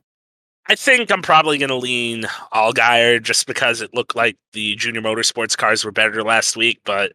[0.69, 5.01] I think I'm probably going to lean Allgaier just because it looked like the junior
[5.01, 6.81] motorsports cars were better last week.
[6.85, 7.13] But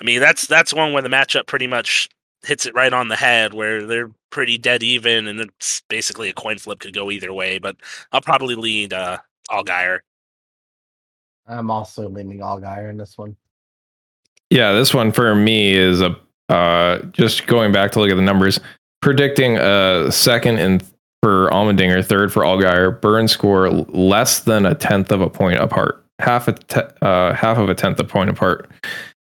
[0.00, 2.08] I mean, that's that's one where the matchup pretty much
[2.42, 6.34] hits it right on the head, where they're pretty dead even, and it's basically a
[6.34, 7.58] coin flip could go either way.
[7.58, 7.76] But
[8.12, 9.18] I'll probably lean uh,
[9.50, 10.00] Allgaier.
[11.46, 13.36] I'm also leaning Allgaier in this one.
[14.50, 16.16] Yeah, this one for me is a
[16.50, 18.60] uh, just going back to look at the numbers,
[19.00, 20.84] predicting a second and
[21.24, 26.04] for Allmendinger, third for Allgaier, Burns score less than a tenth of a point apart,
[26.18, 28.70] half a te- uh, half of a tenth of a point apart,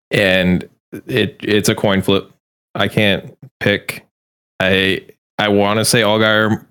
[0.10, 0.64] and
[1.08, 2.32] it it's a coin flip.
[2.74, 4.08] I can't pick.
[4.62, 5.08] I
[5.40, 6.66] I want to say Allgaier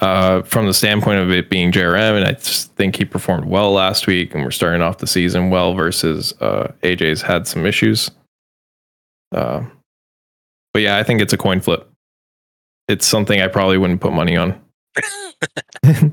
[0.00, 3.70] uh, from the standpoint of it being JRM, and I just think he performed well
[3.70, 8.10] last week, and we're starting off the season well versus uh, AJ's had some issues.
[9.30, 9.62] Uh,
[10.72, 11.89] but yeah, I think it's a coin flip.
[12.90, 14.60] It's something I probably wouldn't put money on.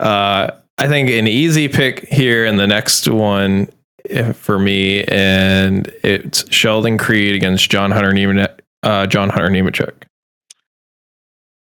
[0.00, 3.68] uh, I think an easy pick here in the next one
[4.10, 8.60] eh, for me, and it's Sheldon Creed against John Hunter Nemechek.
[8.82, 9.94] Uh, John Hunter Nemechek.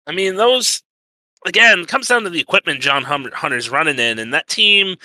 [0.06, 0.82] I mean, those
[1.44, 4.96] again comes down to the equipment John Hum- Hunter's running in, and that team.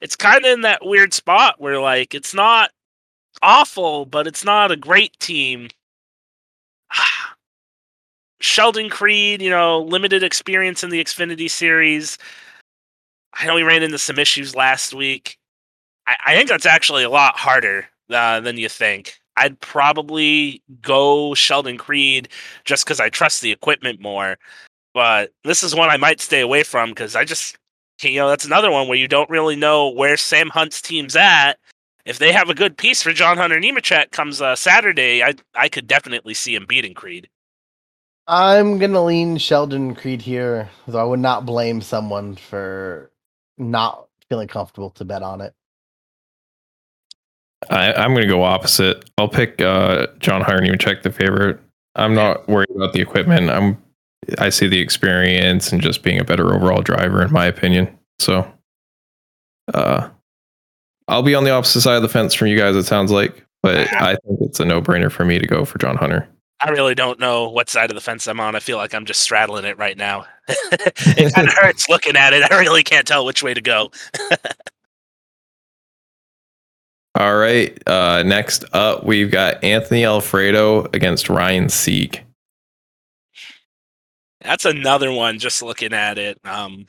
[0.00, 2.70] It's kind of in that weird spot where like it's not
[3.40, 5.68] awful, but it's not a great team.
[8.42, 12.18] Sheldon Creed, you know, limited experience in the Xfinity series.
[13.34, 15.38] I know he ran into some issues last week.
[16.06, 19.18] I, I think that's actually a lot harder uh, than you think.
[19.36, 22.28] I'd probably go Sheldon Creed
[22.64, 24.36] just because I trust the equipment more.
[24.92, 27.56] But this is one I might stay away from because I just,
[28.02, 31.54] you know, that's another one where you don't really know where Sam Hunt's team's at.
[32.04, 35.68] If they have a good piece for John Hunter Nemechek comes uh, Saturday, I I
[35.68, 37.28] could definitely see him beating Creed.
[38.26, 43.10] I'm gonna lean Sheldon Creed here, though I would not blame someone for
[43.58, 45.54] not feeling comfortable to bet on it.
[47.70, 49.08] I, I'm going to go opposite.
[49.18, 51.60] I'll pick uh, John Hunter Nemechek the favorite.
[51.94, 53.50] I'm not worried about the equipment.
[53.50, 53.80] I'm
[54.38, 57.98] I see the experience and just being a better overall driver, in my opinion.
[58.20, 58.50] So,
[59.74, 60.08] uh,
[61.08, 62.76] I'll be on the opposite side of the fence from you guys.
[62.76, 65.78] It sounds like, but I think it's a no brainer for me to go for
[65.78, 66.28] John Hunter.
[66.64, 68.54] I really don't know what side of the fence I'm on.
[68.54, 70.26] I feel like I'm just straddling it right now.
[70.48, 72.50] it kind of hurts looking at it.
[72.50, 73.90] I really can't tell which way to go.
[77.14, 77.76] All right.
[77.86, 82.24] Uh, next up, we've got Anthony Alfredo against Ryan Sieg.
[84.40, 85.38] That's another one.
[85.38, 86.86] Just looking at it, um,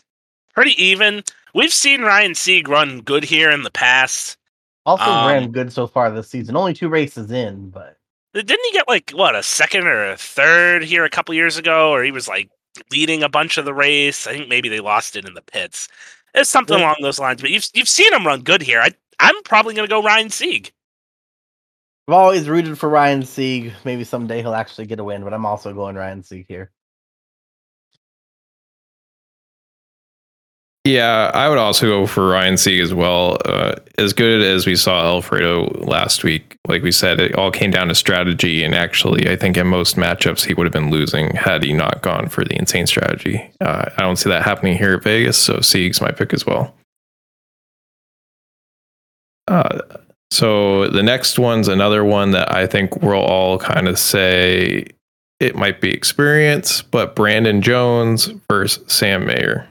[0.53, 1.23] pretty even.
[1.53, 4.37] We've seen Ryan Sieg run good here in the past.
[4.85, 6.55] Also um, ran good so far this season.
[6.55, 7.97] Only two races in, but
[8.33, 11.91] didn't he get like what a second or a third here a couple years ago,
[11.91, 12.49] or he was like
[12.91, 14.27] leading a bunch of the race?
[14.27, 15.87] I think maybe they lost it in the pits.
[16.33, 16.85] It's something yeah.
[16.85, 17.41] along those lines.
[17.41, 18.81] But you've you've seen him run good here.
[18.81, 20.71] I I'm probably going to go Ryan Sieg.
[22.07, 23.71] I've always rooted for Ryan Sieg.
[23.85, 26.71] Maybe someday he'll actually get a win, but I'm also going Ryan Sieg here.
[30.85, 33.37] Yeah, I would also go for Ryan Sieg as well.
[33.45, 37.71] Uh, as good as we saw Alfredo last week, like we said, it all came
[37.71, 38.65] down to strategy.
[38.65, 42.01] And actually, I think in most matchups, he would have been losing had he not
[42.01, 43.49] gone for the insane strategy.
[43.61, 46.75] Uh, I don't see that happening here at Vegas, so Sieg's my pick as well.
[49.47, 49.79] Uh,
[50.31, 54.87] so the next one's another one that I think we'll all kind of say
[55.39, 59.69] it might be experience, but Brandon Jones versus Sam Mayer.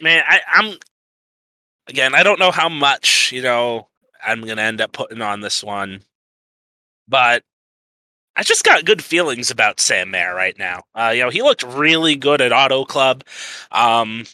[0.00, 0.78] Man, I, I'm
[1.88, 2.14] again.
[2.14, 3.88] I don't know how much you know
[4.24, 6.02] I'm gonna end up putting on this one,
[7.08, 7.42] but
[8.36, 10.84] I just got good feelings about Sam Mayer right now.
[10.94, 13.24] Uh, you know, he looked really good at Auto Club.
[13.72, 14.26] Um,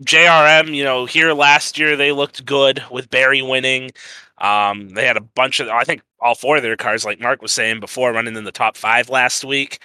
[0.00, 3.92] JRM, you know, here last year they looked good with Berry winning.
[4.38, 7.40] Um, they had a bunch of, I think all four of their cars, like Mark
[7.40, 9.78] was saying before, running in the top five last week.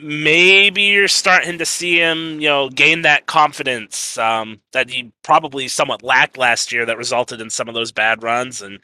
[0.00, 5.66] Maybe you're starting to see him, you know, gain that confidence um, that he probably
[5.66, 8.62] somewhat lacked last year that resulted in some of those bad runs.
[8.62, 8.78] And,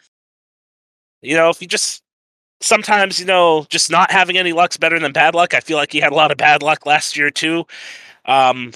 [1.22, 2.02] you know, if you just
[2.60, 5.54] sometimes, you know, just not having any luck's better than bad luck.
[5.54, 7.64] I feel like he had a lot of bad luck last year too.
[8.24, 8.72] Um,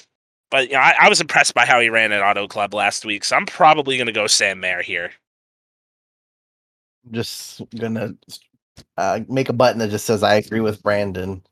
[0.50, 3.04] but you know, I, I, was impressed by how he ran at Auto Club last
[3.04, 5.12] week, so I'm probably going to go Sam Mayer here.
[7.10, 8.14] Just gonna
[8.96, 11.42] uh, make a button that just says I agree with Brandon.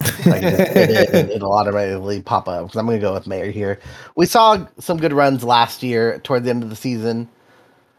[0.00, 3.50] I can just it, it'll automatically pop up because I'm going to go with Mayer
[3.50, 3.80] here.
[4.16, 7.28] We saw some good runs last year toward the end of the season.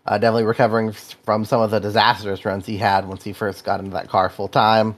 [0.06, 3.80] Uh, definitely recovering from some of the disastrous runs he had once he first got
[3.80, 4.98] into that car full time.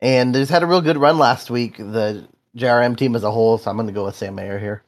[0.00, 1.76] And he's had a real good run last week.
[1.76, 4.82] The JRM team as a whole, so I'm going to go with Sam Mayer here.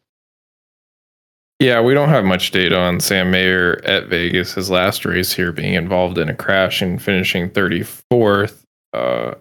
[1.60, 4.54] Yeah, we don't have much data on Sam Mayer at Vegas.
[4.54, 8.64] His last race here being involved in a crash and finishing 34th.
[8.92, 9.34] Uh,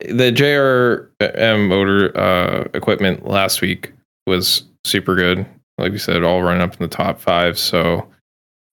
[0.00, 3.92] the JRM motor uh, equipment last week
[4.26, 5.46] was super good.
[5.78, 7.58] Like you said, all running up in the top five.
[7.58, 8.08] So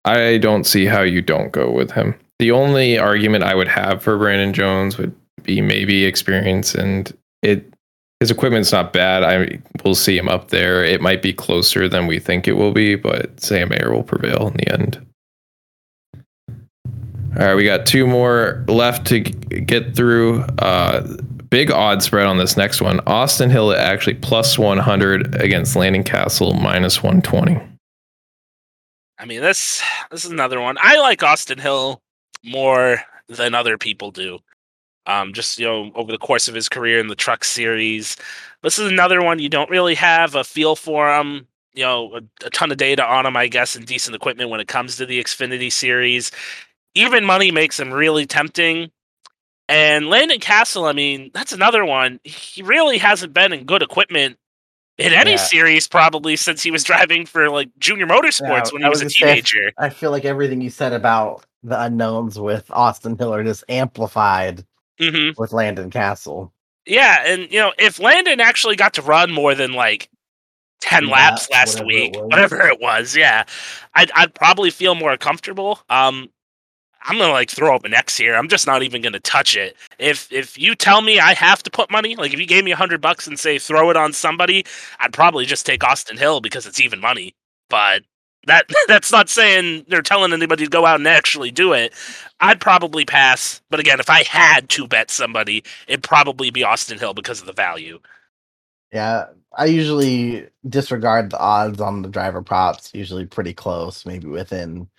[0.05, 2.15] I don't see how you don't go with him.
[2.39, 7.73] The only argument I would have for Brandon Jones would be maybe experience, and it
[8.19, 9.23] his equipment's not bad.
[9.23, 10.83] I will see him up there.
[10.83, 14.47] It might be closer than we think it will be, but Sam Mayer will prevail
[14.47, 15.05] in the end.
[17.39, 20.41] All right, we got two more left to get through.
[20.59, 21.17] Uh,
[21.49, 22.99] big odd spread on this next one.
[23.07, 27.59] Austin Hill actually plus 100 against Landon Cassill minus 120.
[29.19, 30.77] I mean, this this is another one.
[30.79, 32.01] I like Austin Hill
[32.43, 34.39] more than other people do
[35.05, 38.17] um, just you know over the course of his career in the truck series.
[38.61, 41.47] This is another one you don't really have a feel for him.
[41.73, 44.59] You know, a, a ton of data on him, I guess, and decent equipment when
[44.59, 46.31] it comes to the Xfinity series.
[46.95, 48.91] Even money makes him really tempting.
[49.69, 52.19] And Landon Cassill, I mean, that's another one.
[52.23, 54.38] He really hasn't been in good equipment
[54.97, 55.38] in any yeah.
[55.38, 59.13] series probably since he was driving for like junior motorsports yeah, when he was, was
[59.13, 59.69] a teenager.
[59.69, 63.63] Say, I feel like everything you said about the unknowns with Austin Hill are just
[63.69, 64.65] amplified
[64.99, 65.41] mm-hmm.
[65.41, 66.51] with Landon Cassill.
[66.86, 70.10] Yeah, and you know, if Landon actually got to run more than like
[70.82, 73.45] 10 yeah, laps last whatever week, it whatever it was, yeah,
[73.93, 75.79] I'd, I'd probably feel more comfortable.
[75.89, 76.29] Um,
[77.05, 78.35] I'm gonna like throw up an X here.
[78.35, 79.77] I'm just not even gonna touch it.
[79.99, 82.71] If if you tell me I have to put money, like if you gave me
[82.71, 84.65] a hundred bucks and say throw it on somebody,
[84.99, 87.35] I'd probably just take Austin Hill because it's even money.
[87.69, 88.03] But
[88.47, 91.93] that that's not saying they're telling anybody to go out and actually do it.
[92.41, 96.99] I'd probably pass, but again, if I had to bet somebody, it'd probably be Austin
[96.99, 97.99] Hill because of the value.
[98.93, 102.91] Yeah, I usually disregard the odds on the driver props.
[102.95, 104.89] Usually pretty close, maybe within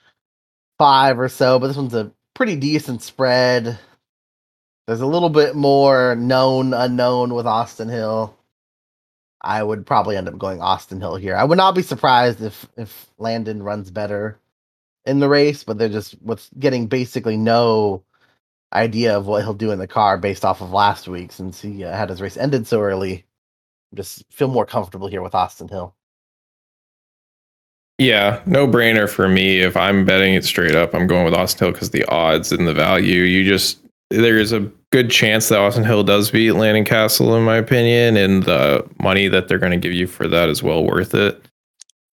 [0.78, 1.58] five or so.
[1.58, 3.78] But this one's a pretty decent spread.
[4.86, 8.36] There's a little bit more known unknown with Austin Hill.
[9.40, 11.36] I would probably end up going Austin Hill here.
[11.36, 14.38] I would not be surprised if if Landon runs better
[15.06, 18.02] in the race, but they're just with getting basically no
[18.72, 21.84] idea of what he'll do in the car based off of last week since he
[21.84, 23.24] uh, had his race ended so early.
[23.94, 25.94] Just feel more comfortable here with Austin Hill.
[27.98, 29.60] Yeah, no brainer for me.
[29.60, 32.66] If I'm betting it straight up, I'm going with Austin Hill because the odds and
[32.66, 33.22] the value.
[33.22, 33.78] You just
[34.10, 38.16] there is a good chance that Austin Hill does beat Landon Cassill, in my opinion,
[38.16, 41.40] and the money that they're going to give you for that is well worth it.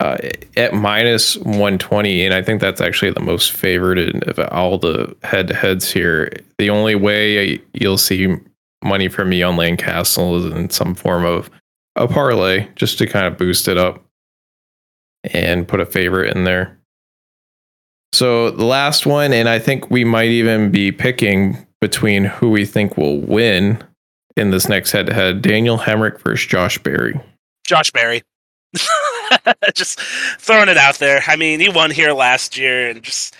[0.00, 0.16] Uh,
[0.56, 5.48] at minus 120, and I think that's actually the most favored of all the head
[5.48, 6.30] to heads here.
[6.58, 8.36] The only way you'll see
[8.84, 11.50] money from me on Landon Cassill is in some form of
[11.96, 14.04] a parlay just to kind of boost it up
[15.32, 16.78] and put a favorite in there.
[18.12, 22.64] So the last one, and I think we might even be picking between who we
[22.64, 23.82] think will win
[24.36, 27.20] in this next head to head Daniel Hemric versus Josh Berry.
[27.66, 28.22] Josh Berry.
[29.74, 30.00] just
[30.38, 31.22] throwing it out there.
[31.26, 33.36] I mean, he won here last year and just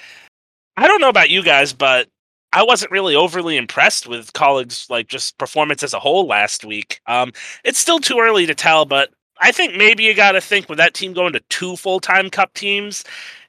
[0.77, 2.09] I don't know about you guys, but
[2.53, 7.01] I wasn't really overly impressed with Kaulig's like just performance as a whole last week.
[7.07, 7.33] Um,
[7.65, 10.79] it's still too early to tell, but I think maybe you got to think with
[10.79, 13.05] that team going to two full time Cup teams,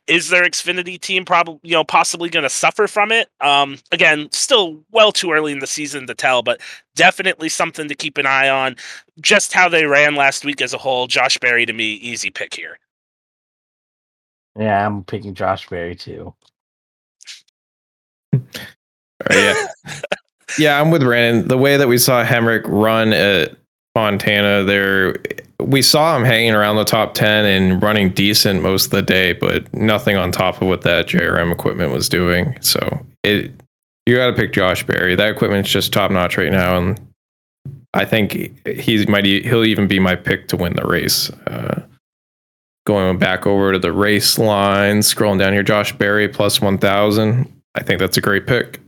[0.10, 3.30] is their Xfinity team probably you know possibly going to suffer from it?
[3.42, 6.60] Um, again, still well too early in the season to tell, but
[6.96, 8.76] definitely something to keep an eye on.
[9.22, 12.56] Just how they ran last week as a whole, Josh Berry to me, easy pick
[12.56, 12.78] here.
[14.58, 16.34] Yeah, I'm picking Josh Berry too.
[19.32, 19.68] yeah,
[20.58, 21.48] yeah, I'm with Brandon.
[21.48, 23.56] The way that we saw Hemric run at
[23.94, 25.16] Fontana, there
[25.70, 29.34] we saw him hanging around the top 10 and running decent most of the day,
[29.34, 32.58] but nothing on top of what that JRM equipment was doing.
[32.60, 33.52] So it
[34.08, 35.14] you got to pick Josh Berry.
[35.14, 37.00] That equipment's just top notch right now, and
[37.94, 41.30] I think he might he'll even be my pick to win the race.
[41.46, 41.84] Uh,
[42.88, 47.54] going back over to the race line, scrolling down here, Josh Berry plus one thousand.
[47.76, 48.80] I think that's a great pick.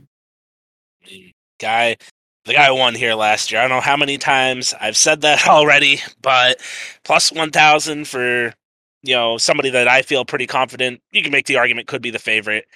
[1.60, 1.96] Guy
[2.44, 3.60] the guy won here last year.
[3.60, 6.60] I don't know how many times I've said that already, but
[7.04, 8.54] plus 1000 for
[9.02, 11.00] you know somebody that I feel pretty confident.
[11.12, 12.66] You can make the argument could be the favorite.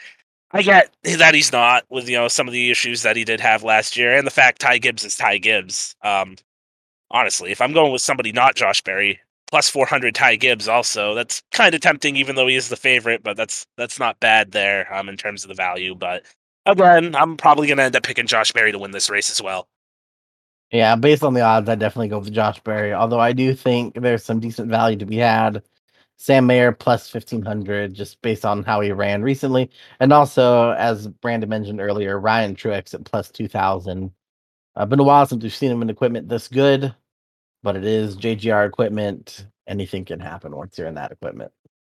[0.53, 3.41] I get that he's not with you know some of the issues that he did
[3.41, 5.95] have last year, and the fact Ty Gibbs is Ty Gibbs.
[6.03, 6.37] Um,
[7.11, 11.43] honestly, if I'm going with somebody not Josh Berry, plus 400 Ty Gibbs also, that's
[11.53, 13.23] kind of tempting, even though he is the favorite.
[13.23, 15.95] But that's that's not bad there um, in terms of the value.
[15.95, 16.25] But
[16.67, 19.43] again, I'm probably going to end up picking Josh Berry to win this race as
[19.43, 19.69] well.
[20.73, 22.93] Yeah, based on the odds, I definitely go with Josh Berry.
[22.93, 25.63] Although I do think there's some decent value to be had.
[26.19, 31.09] Sam Mayer plus fifteen hundred, just based on how he ran recently, and also as
[31.09, 34.13] Brandon mentioned earlier, Ryan Truex at plus two thousand.
[34.77, 36.95] Uh, been a while since we've seen him in equipment this good,
[37.63, 39.47] but it is JGR equipment.
[39.67, 41.53] Anything can happen once you're in that equipment.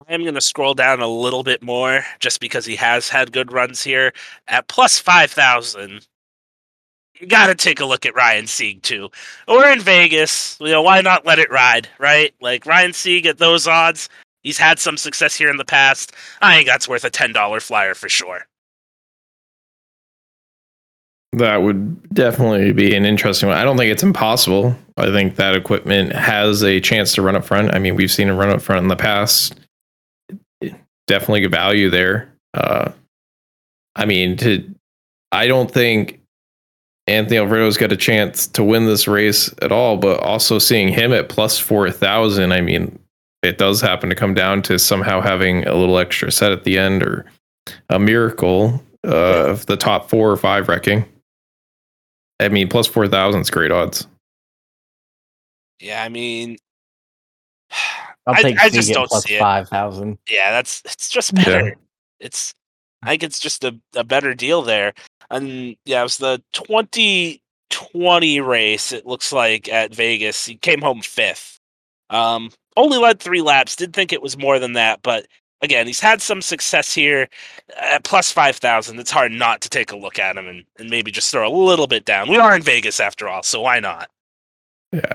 [0.10, 3.52] Am going to scroll down a little bit more just because he has had good
[3.52, 4.12] runs here
[4.48, 6.08] at plus 5,000.
[7.20, 9.10] You got to take a look at Ryan Sieg too.
[9.48, 10.58] We're in Vegas.
[10.60, 12.34] You know, why not let it ride, right?
[12.42, 14.10] Like Ryan Sieg at those odds,
[14.42, 16.14] he's had some success here in the past.
[16.42, 18.48] I think that's worth a $10 flyer for sure.
[21.34, 23.60] That would definitely be an interesting one.
[23.60, 24.76] I don't think it's impossible.
[24.98, 27.76] I think that equipment has a chance to run up front.
[27.76, 29.54] I mean, we've seen him run up front in the past
[31.10, 32.32] definitely value there.
[32.54, 32.92] Uh,
[33.96, 34.64] I mean, to
[35.32, 36.22] I don't think
[37.08, 41.12] Anthony Alfredo's got a chance to win this race at all, but also seeing him
[41.12, 42.98] at plus four thousand, I mean,
[43.44, 46.78] it does happen to come down to somehow having a little extra set at the
[46.78, 47.26] end or
[47.90, 51.06] a miracle uh, of the top four or five wrecking.
[52.40, 54.08] I mean, plus four thousand is great odds.
[55.80, 56.58] Yeah, I mean,
[58.30, 59.40] I'll take I, I just don't see it.
[59.40, 60.18] five thousand.
[60.30, 61.68] Yeah, that's it's just better.
[61.68, 61.74] Yeah.
[62.20, 62.54] It's
[63.04, 64.94] I think it's just a, a better deal there.
[65.30, 68.92] And yeah, it was the twenty twenty race.
[68.92, 71.60] It looks like at Vegas, he came home fifth.
[72.10, 73.76] Um, only led three laps.
[73.76, 75.28] Did think it was more than that, but
[75.62, 77.28] again, he's had some success here
[77.80, 79.00] at plus 5,000.
[79.00, 81.54] It's hard not to take a look at him and, and maybe just throw a
[81.54, 82.30] little bit down.
[82.30, 84.10] We are in Vegas after all, so why not?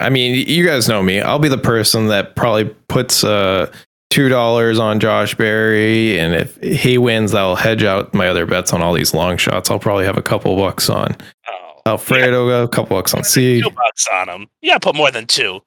[0.01, 1.21] I mean, you guys know me.
[1.21, 3.73] I'll be the person that probably puts uh,
[4.11, 8.73] two dollars on Josh Berry, and if he wins, I'll hedge out my other bets
[8.73, 9.71] on all these long shots.
[9.71, 11.17] I'll probably have a couple bucks on
[11.49, 12.63] oh, Alfredo, yeah.
[12.63, 13.63] a couple bucks on C.
[13.63, 14.49] Two bucks on him.
[14.63, 15.61] Yeah, put more than two.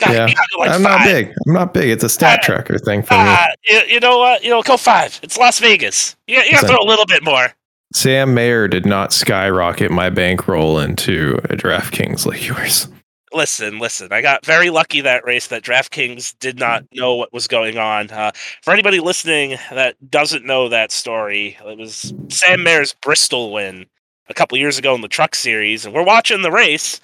[0.00, 1.32] God, Yeah, gotta like I'm not big.
[1.46, 1.88] I'm not big.
[1.88, 3.20] It's a stat Uh, tracker thing for me.
[3.20, 4.42] Ah, you, you know what?
[4.42, 5.20] You know, go five.
[5.22, 6.16] It's Las Vegas.
[6.26, 7.54] You, you got to throw a little bit more.
[7.94, 12.88] Sam Mayer did not skyrocket my bankroll into a DraftKings like yours.
[13.32, 14.12] Listen, listen.
[14.12, 18.10] I got very lucky that race that DraftKings did not know what was going on.
[18.10, 18.32] Uh,
[18.62, 23.86] for anybody listening that doesn't know that story, it was Sam Mayer's Bristol win
[24.28, 27.00] a couple years ago in the Truck Series, and we're watching the race,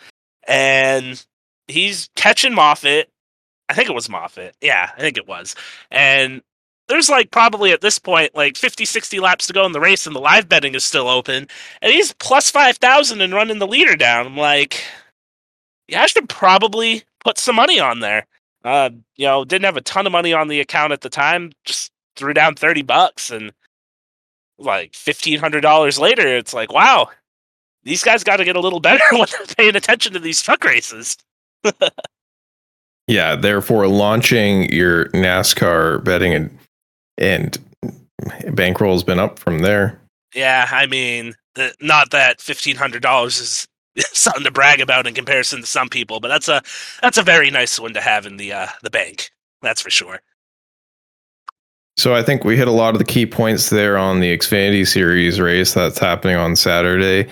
[0.46, 1.24] and
[1.68, 3.08] he's catching Moffitt.
[3.68, 4.56] I think it was Moffitt.
[4.60, 5.54] Yeah, I think it was.
[5.92, 6.42] And
[6.90, 10.06] there's like probably at this point like 50, 60 laps to go in the race,
[10.06, 11.46] and the live betting is still open,
[11.80, 14.26] and he's plus 5,000 and running the leader down.
[14.26, 14.82] I'm like,
[15.88, 18.26] yeah, I should probably put some money on there.
[18.64, 21.52] Uh, you know, didn't have a ton of money on the account at the time,
[21.64, 23.52] just threw down 30 bucks and
[24.58, 27.08] like $1,500 later, it's like, wow,
[27.82, 30.64] these guys got to get a little better when they're paying attention to these truck
[30.64, 31.16] races.
[33.10, 36.56] Yeah, therefore launching your NASCAR betting and
[37.20, 37.58] and
[38.52, 40.00] bankroll's been up from there.
[40.34, 41.34] Yeah, I mean,
[41.80, 43.68] not that $1,500 is
[44.12, 46.62] something to brag about in comparison to some people, but that's a
[47.02, 49.30] that's a very nice one to have in the uh, the bank.
[49.62, 50.20] That's for sure.
[51.96, 54.86] So I think we hit a lot of the key points there on the Xfinity
[54.86, 57.28] Series race that's happening on Saturday.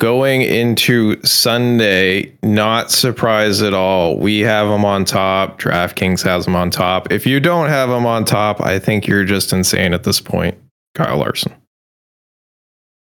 [0.00, 4.16] Going into Sunday, not surprised at all.
[4.16, 5.60] We have them on top.
[5.60, 7.12] DraftKings has them on top.
[7.12, 10.56] If you don't have them on top, I think you're just insane at this point.
[10.94, 11.52] Kyle Larson.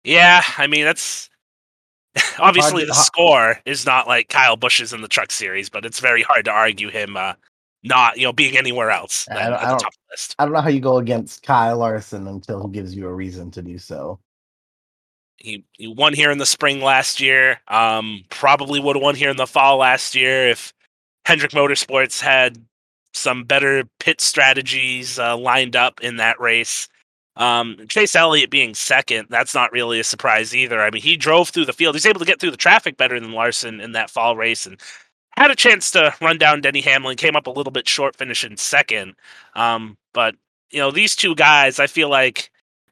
[0.05, 1.29] Yeah, I mean that's
[2.39, 6.23] obviously the score is not like Kyle Busch's in the Truck Series, but it's very
[6.23, 7.35] hard to argue him uh,
[7.85, 10.13] not you know being anywhere else I don't- at I the don't- top of the
[10.15, 10.35] list.
[10.39, 13.51] I don't know how you go against Kyle Larson until he gives you a reason
[13.51, 14.19] to do so.
[15.41, 17.61] He he won here in the spring last year.
[17.69, 20.73] Um, probably would have won here in the fall last year if
[21.25, 22.63] Hendrick Motorsports had
[23.13, 26.89] some better pit strategies uh, lined up in that race.
[27.37, 30.81] Um, Chase Elliott being second, that's not really a surprise either.
[30.81, 31.95] I mean, he drove through the field.
[31.95, 34.79] He's able to get through the traffic better than Larson in that fall race and
[35.37, 38.57] had a chance to run down Denny Hamlin, came up a little bit short, finishing
[38.57, 39.15] second.
[39.55, 40.35] Um, but,
[40.71, 42.51] you know, these two guys, I feel like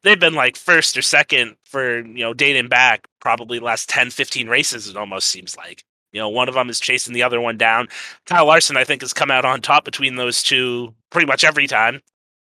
[0.09, 4.49] they've been like first or second for, you know, dating back probably last 10, 15
[4.49, 5.85] races, it almost seems like.
[6.13, 7.89] You know, one of them is chasing the other one down.
[8.25, 11.67] Kyle Larson, I think, has come out on top between those two pretty much every
[11.67, 12.01] time.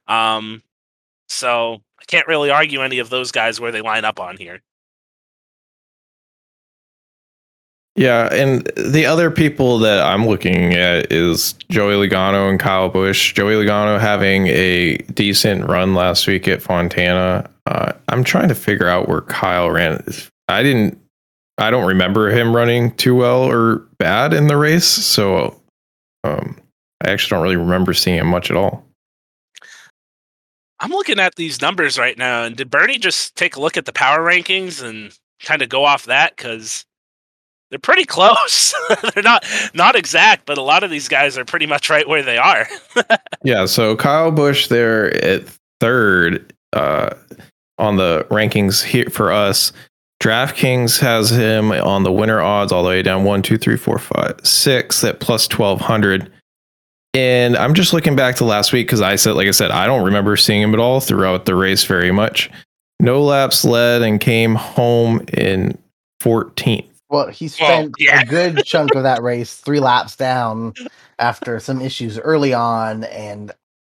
[0.06, 0.62] Um,
[1.28, 4.62] so I can't really argue any of those guys where they line up on here.
[8.00, 13.34] Yeah, and the other people that I'm looking at is Joey Logano and Kyle Busch.
[13.34, 17.50] Joey Logano having a decent run last week at Fontana.
[17.66, 20.02] Uh, I'm trying to figure out where Kyle ran.
[20.48, 20.98] I didn't.
[21.58, 25.60] I don't remember him running too well or bad in the race, so
[26.24, 26.58] um,
[27.04, 28.82] I actually don't really remember seeing him much at all.
[30.80, 33.84] I'm looking at these numbers right now, and did Bernie just take a look at
[33.84, 36.34] the power rankings and kind of go off that?
[36.34, 36.86] Because
[37.70, 38.74] they're pretty close.
[39.14, 39.44] they're not
[39.74, 42.68] not exact, but a lot of these guys are pretty much right where they are.
[43.42, 45.44] Yeah, so Kyle Busch there at
[45.80, 47.14] third uh,
[47.78, 49.72] on the rankings here for us.
[50.22, 53.98] DraftKings has him on the winner odds all the way down one, two, three, four,
[53.98, 56.30] five, six at plus twelve hundred.
[57.14, 59.86] And I'm just looking back to last week because I said, like I said, I
[59.86, 62.50] don't remember seeing him at all throughout the race very much.
[63.00, 65.78] No laps led and came home in
[66.22, 66.89] 14th.
[67.10, 68.22] Well, he spent yeah.
[68.22, 70.74] a good chunk of that race three laps down
[71.18, 73.52] after some issues early on, and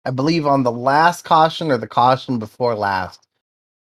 [0.06, 3.28] I believe on the last caution or the caution before last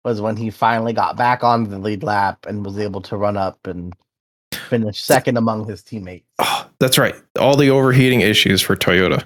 [0.04, 3.36] was when he finally got back on the lead lap and was able to run
[3.36, 3.94] up and
[4.52, 6.26] finish second among his teammates.
[6.40, 7.14] Oh, that's right.
[7.38, 9.22] All the overheating issues for Toyota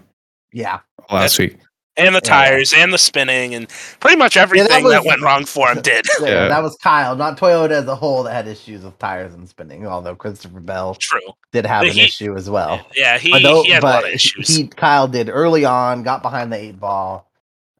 [0.53, 0.81] Yeah,
[1.11, 1.57] last week.
[1.97, 2.29] And the Yeah.
[2.29, 3.69] tires and the spinning and
[4.01, 6.05] pretty much everything that, was- went wrong for him did.
[6.21, 6.49] yeah, Yeah.
[6.49, 9.87] that was Kyle, not Toyota as a whole, that had issues with tires and spinning.
[9.87, 11.21] Although Christopher Bell True.
[11.53, 12.81] did have But an he- issue as well.
[12.97, 14.49] Yeah, he, But, though- he had a lot but of issues.
[14.57, 17.31] He Kyle did early on, got behind the eight ball,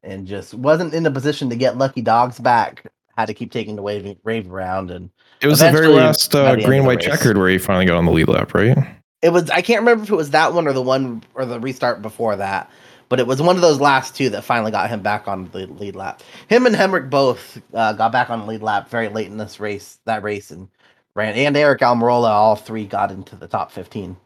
[0.03, 2.83] and just wasn't in a position to get lucky dogs back.
[3.17, 5.09] Had to keep taking the wave rave around, and
[5.41, 7.57] It was the very last uh, the end of green the white checkered where he
[7.57, 8.77] finally got on the lead lap, right?
[9.21, 11.59] it was I can't remember if it was that one or the one or the
[11.59, 12.69] restart before that,
[13.15, 15.67] but it was one of those last two that finally got him back on the
[15.67, 16.21] lead lap.
[16.49, 19.57] Him and Hemric both uh, got back on the lead lap very late in this
[19.57, 20.67] race, that race, and
[21.15, 21.33] ran.
[21.35, 24.17] And Aric Almirola, all three got into the top fifteen.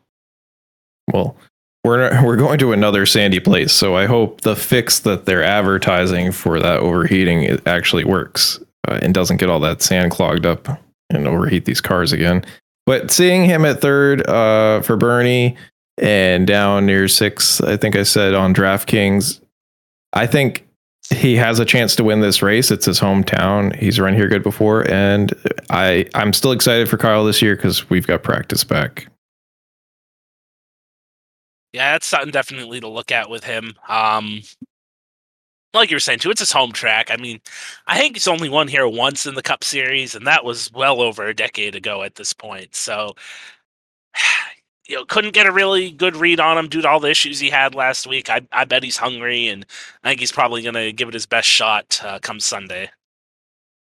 [1.14, 1.38] Well,
[1.84, 6.32] we're we're going to another sandy place, so I hope the fix that they're advertising
[6.32, 10.68] for that overheating actually works uh, and doesn't get all that sand clogged up
[11.12, 12.44] and overheat these cars again.
[12.88, 15.58] But seeing him at third uh, for Bernie
[16.02, 17.62] and down near six.
[17.62, 19.40] I think I said on DraftKings.
[20.14, 20.68] I think
[21.14, 22.72] he has a chance to win this race.
[22.72, 23.76] It's his hometown.
[23.76, 25.34] He's run here good before, and
[25.70, 29.08] I I'm still excited for Kyle this year because we've got practice back.
[31.74, 33.76] Yeah, that's something definitely to look at with him.
[33.88, 34.42] Um,
[35.74, 37.12] like you were saying too, it's his home track.
[37.12, 37.40] I mean,
[37.88, 41.02] I think he's only won here once in the Cup Series, and that was well
[41.02, 42.76] over a decade ago at this point.
[42.76, 43.16] So,
[44.90, 47.40] you know, couldn't get a really good read on him due to all the issues
[47.40, 48.30] he had last week.
[48.30, 49.66] I, I bet he's hungry, and
[50.04, 52.90] I think he's probably going to give it his best shot uh, come Sunday.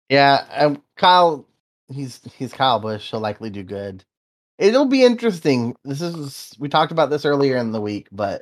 [0.10, 1.46] Yeah, um, Kyle,
[1.94, 3.12] he's he's Kyle Busch.
[3.12, 4.04] He'll likely do good.
[4.58, 5.76] It'll be interesting.
[5.86, 8.42] This is we talked about this earlier in the week, but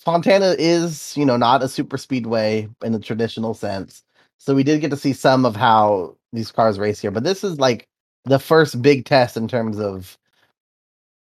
[0.00, 4.02] Fontana is, you know, not a super speedway in the traditional sense.
[4.38, 7.44] So we did get to see some of how these cars race here, but this
[7.44, 7.86] is like
[8.24, 10.16] the first big test in terms of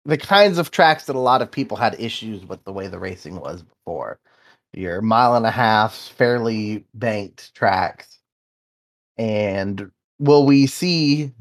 [0.05, 2.98] the kinds of tracks that a lot of people had issues with the way the
[2.98, 4.18] racing was before.
[4.72, 8.18] Your mile and a half, fairly banked tracks.
[9.16, 11.32] And will we see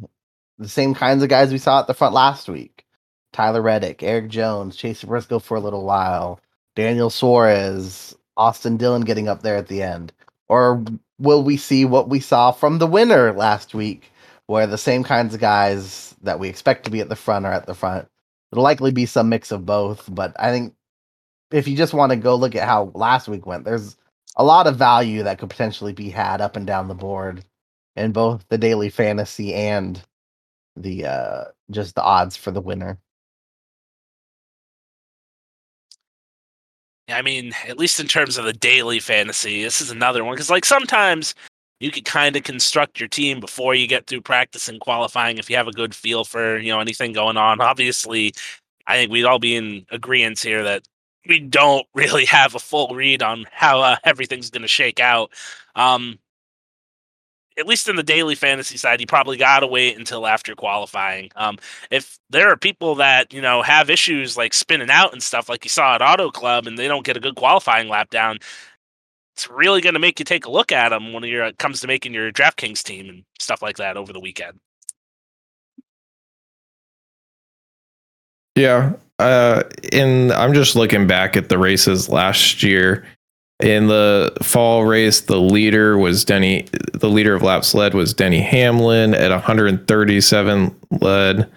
[0.59, 2.85] the same kinds of guys we saw at the front last week?
[3.33, 6.39] Tyler Reddick, Erik Jones, Chase Briscoe for a little while,
[6.75, 10.11] Daniel Suarez, Austin Dillon getting up there at the end?
[10.49, 10.83] Or
[11.17, 14.11] will we see what we saw from the winner last week,
[14.47, 17.53] where the same kinds of guys that we expect to be at the front are
[17.53, 18.09] at the front?
[18.51, 20.73] It'll likely be some mix of both, but I think
[21.51, 23.97] if you just want to go look at how last week went, there's
[24.37, 27.45] a lot of value that could potentially be had up and down the board
[27.95, 30.01] in both the daily fantasy and
[30.77, 32.97] the uh just the odds for the winner.
[37.07, 40.33] Yeah, I mean, at least in terms of the daily fantasy, this is another one
[40.33, 41.35] because, like, sometimes
[41.81, 45.49] you could kind of construct your team before you get through practice and qualifying if
[45.49, 47.59] you have a good feel for you know anything going on.
[47.59, 48.33] Obviously,
[48.85, 50.83] I think we'd all be in agreement here that
[51.27, 55.31] we don't really have a full read on how uh, everything's going to shake out.
[55.75, 56.19] Um,
[57.57, 61.29] at least in the daily fantasy side, you probably got to wait until after qualifying.
[61.35, 61.57] Um,
[61.89, 65.65] if there are people that you know have issues like spinning out and stuff, like
[65.65, 68.37] you saw at Auto Club, and they don't get a good qualifying lap down,
[69.41, 71.87] it's really going to make you take a look at them when it comes to
[71.87, 74.59] making your DraftKings team and stuff like that over the weekend.
[78.55, 83.03] Yeah, uh, and I'm just looking back at the races last year
[83.59, 86.67] in the fall race, the leader was Denny.
[86.93, 91.49] The leader of laps led was Denny Hamlin at 137 led,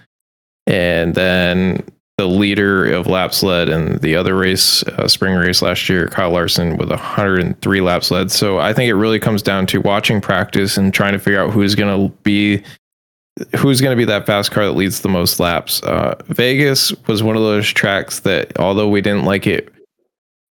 [0.67, 1.85] and then
[2.17, 6.31] the leader of laps led in the other race, uh, spring race last year, Kyle
[6.31, 8.31] Larson with 103 laps led.
[8.31, 11.51] So I think it really comes down to watching practice and trying to figure out
[11.51, 12.63] who's going to be
[13.57, 15.83] who's going to be that fast car that leads the most laps.
[15.83, 19.75] Uh, Vegas was one of those tracks that, although we didn't like it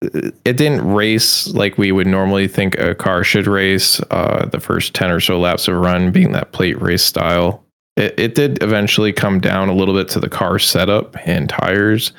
[0.02, 4.02] it didn't race like we would normally think a car should race.
[4.10, 7.64] Uh, the first ten or so laps of a run being that plate race style.
[7.98, 12.14] It, it did eventually come down a little bit to the car setup and tires.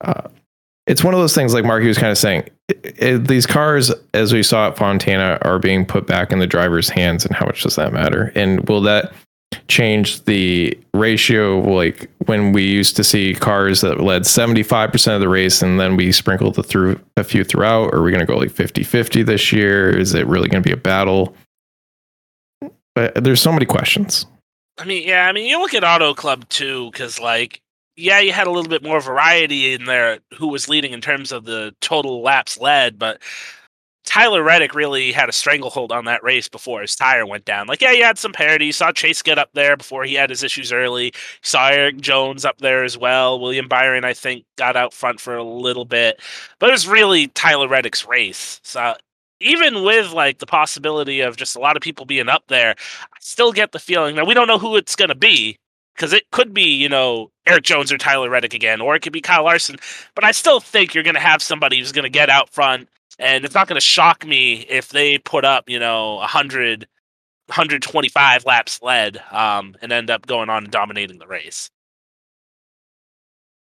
[0.00, 0.28] Uh,
[0.86, 2.48] it's one of those things, like Marky was kind of saying.
[2.68, 6.46] It, it, these cars, as we saw at Fontana, are being put back in the
[6.46, 8.32] driver's hands, and how much does that matter?
[8.34, 9.12] And will that
[9.68, 15.28] change the ratio like when we used to see cars that led 75% of the
[15.28, 18.36] race and then we sprinkled the through a few throughout are we going to go
[18.36, 21.34] like 50-50 this year is it really going to be a battle
[22.94, 24.26] but there's so many questions
[24.78, 27.60] i mean yeah i mean you look at auto club too because like
[27.96, 31.32] yeah you had a little bit more variety in there who was leading in terms
[31.32, 33.20] of the total laps led but
[34.04, 37.66] Tyler Reddick really had a stranglehold on that race before his tire went down.
[37.66, 38.66] Like, yeah, you had some parity.
[38.66, 41.06] You saw Chase get up there before he had his issues early.
[41.06, 41.10] You
[41.42, 43.40] saw Erik Jones up there as well.
[43.40, 46.20] William Byron, I think, got out front for a little bit.
[46.58, 48.60] But it was really Tyler Reddick's race.
[48.62, 48.94] So
[49.44, 53.16] even with like the possibility of just a lot of people being up there, I
[53.20, 55.58] still get the feeling that we don't know who it's going to be
[55.94, 59.12] because it could be, you know, Erik Jones or Tyler Reddick again, or it could
[59.12, 59.76] be Kyle Larson.
[60.14, 62.88] But I still think you're going to have somebody who's going to get out front
[63.18, 66.80] and it's not going to shock me if they put up, you know, 100,
[67.46, 71.70] 125 laps led um, and end up going on and dominating the race.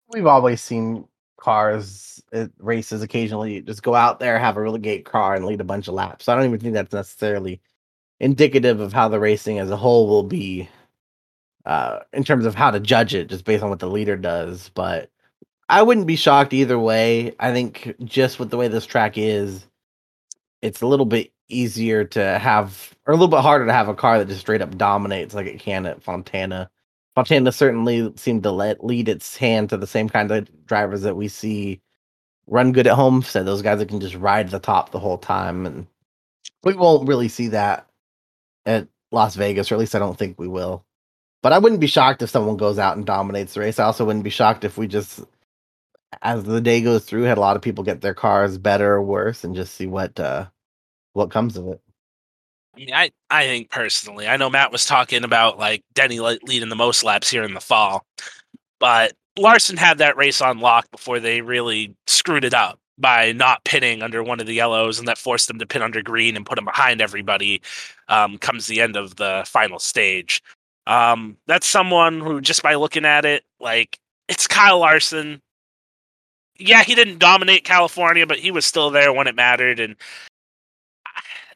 [0.10, 1.08] We've always seen
[1.38, 5.62] cars at races occasionally just go out there, have a really great car, and lead
[5.62, 6.26] a bunch of laps.
[6.26, 7.62] So I don't even think that's necessarily
[8.20, 10.70] indicative of how the racing as a whole will be
[11.66, 14.70] uh, in terms of how to judge it, just based on what the leader does.
[14.74, 15.10] But
[15.70, 17.36] I wouldn't be shocked either way.
[17.40, 19.68] I think just with the way this track is,
[20.62, 23.94] it's a little bit easier to have, or a little bit harder to have a
[23.94, 26.70] car that just straight up dominates like it can at Fontana.
[27.18, 31.16] Fontana certainly seemed to let lead its hand to the same kind of drivers that
[31.16, 31.82] we see
[32.46, 33.24] run good at home.
[33.24, 35.88] So those guys that can just ride the top the whole time, and
[36.64, 37.88] we won't really see that
[38.68, 40.86] at Las Vegas, or at least I don't think we will.
[41.42, 43.80] But I wouldn't be shocked if someone goes out and dominates the race.
[43.80, 45.22] I also wouldn't be shocked if we just,
[46.22, 49.02] as the day goes through, had a lot of people get their cars better or
[49.02, 50.48] worse, and just see what uh,
[51.14, 51.82] what comes of it.
[52.78, 56.76] I mean, I think personally, I know Matt was talking about like Denny leading the
[56.76, 58.06] most laps here in the fall,
[58.80, 63.64] but Larson had that race on lock before they really screwed it up by not
[63.64, 66.46] pitting under one of the yellows, and that forced them to pit under green and
[66.46, 67.62] put him behind everybody.
[68.10, 70.42] Um, comes the end of the final stage.
[70.86, 75.42] Um, that's someone who, just by looking at it, like it's Kyle Larson.
[76.60, 79.96] Yeah, he didn't dominate California, but he was still there when it mattered, and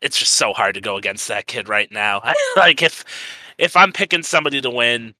[0.01, 2.21] it's just so hard to go against that kid right now.
[2.55, 3.05] like if
[3.57, 5.13] if I'm picking somebody to win,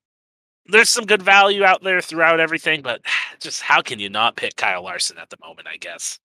[0.68, 3.02] there's some good value out there throughout everything, but
[3.40, 5.68] just how can you not pick Kyle Larson at the moment?
[5.68, 6.20] I guess.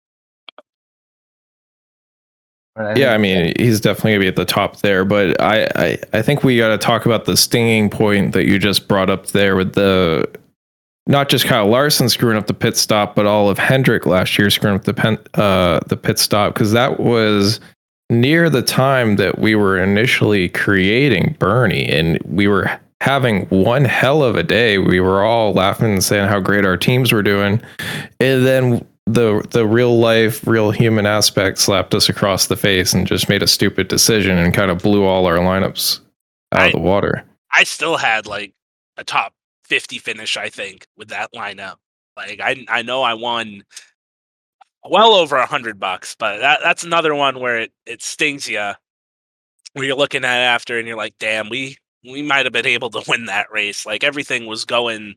[2.94, 6.20] Yeah, I mean, he's definitely gonna be at the top there, but I, I, I
[6.20, 9.56] think we got to talk about the stinging point that you just brought up there
[9.56, 10.28] with the
[11.06, 14.50] not just Kyle Larson screwing up the pit stop, but all of Hendrick last year
[14.50, 17.60] screwing up the pen, uh, the pit stop because that was
[18.10, 24.22] near the time that we were initially creating Bernie, and we were having one hell
[24.22, 24.78] of a day.
[24.78, 27.60] We were all laughing and saying how great our teams were doing,
[28.20, 33.06] and then the the real life, real human aspect slapped us across the face and
[33.06, 36.00] just made a stupid decision and kind of blew all our lineups
[36.52, 37.24] out I, of the water.
[37.52, 38.52] I still had like
[38.96, 39.32] a top
[39.64, 41.76] fifty finish, I think, with that lineup.
[42.16, 43.62] Like I I know I won
[44.90, 48.72] well over a hundred bucks, but that that's another one where it it stings you.
[49.72, 52.90] Where you're looking at after and you're like, damn, we we might have been able
[52.90, 53.84] to win that race.
[53.86, 55.16] Like everything was going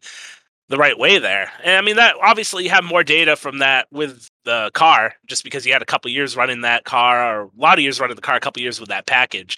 [0.70, 1.52] the right way there.
[1.64, 5.44] And I mean that obviously you have more data from that with the car, just
[5.44, 8.16] because you had a couple years running that car, or a lot of years running
[8.16, 9.58] the car, a couple years with that package.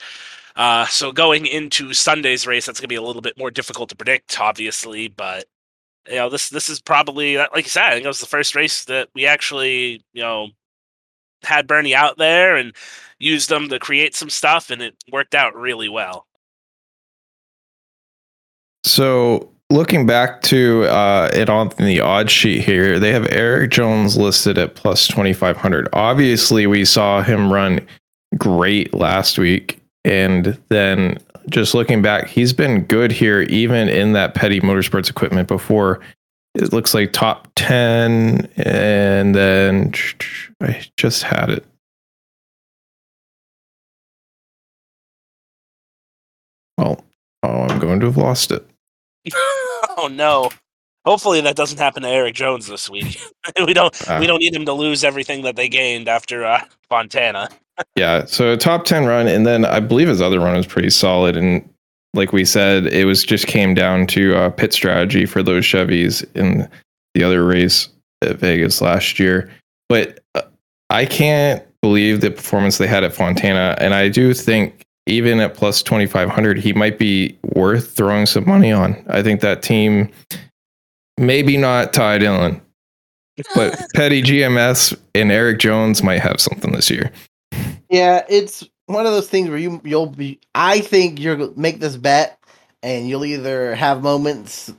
[0.55, 3.95] Uh, so going into Sunday's race, that's gonna be a little bit more difficult to
[3.95, 5.07] predict, obviously.
[5.09, 5.45] But
[6.07, 8.55] you know, this this is probably like you said, I think it was the first
[8.55, 10.47] race that we actually, you know,
[11.43, 12.73] had Bernie out there and
[13.19, 16.25] used them to create some stuff, and it worked out really well.
[18.83, 24.17] So looking back to uh, it on the odd sheet here, they have Erik Jones
[24.17, 25.87] listed at plus twenty five hundred.
[25.93, 27.85] Obviously, we saw him run
[28.37, 31.17] great last week, and then
[31.49, 35.99] just looking back, he's been good here, even in that petty motorsports equipment before.
[36.53, 39.93] It looks like top 10, and then
[40.61, 41.65] I just had it.
[46.77, 47.03] Well,
[47.43, 48.65] oh, I'm going to have lost it.
[49.97, 50.49] oh no.
[51.05, 53.19] Hopefully that doesn't happen to Erik Jones this week.
[53.65, 56.63] we don't uh, we don't need him to lose everything that they gained after uh,
[56.89, 57.49] Fontana
[57.95, 60.89] yeah, so a top 10 run and then I believe his other run was pretty
[60.89, 61.67] solid and
[62.13, 66.25] like we said it was just came down to uh, pit strategy for those Chevys
[66.35, 66.69] in
[67.13, 67.87] the other race
[68.21, 69.49] at Vegas last year.
[69.89, 70.41] But uh,
[70.89, 75.55] I can't believe the performance they had at Fontana and I do think even at
[75.55, 79.03] plus 2500 he might be worth throwing some money on.
[79.09, 80.11] I think that team
[81.17, 82.61] maybe not Ty Dillon
[83.55, 87.11] but Petty GMS and Erik Jones might have something this year.
[87.91, 90.41] Yeah, it's one of those things where you you'll be.
[90.55, 92.39] I think you'll make this bet,
[92.83, 94.73] and you'll either have moments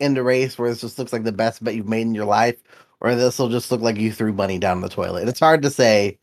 [0.00, 2.26] in the race where this just looks like the best bet you've made in your
[2.26, 2.58] life,
[3.02, 5.28] or this will just look like you threw money down the toilet.
[5.28, 6.18] It's hard to say.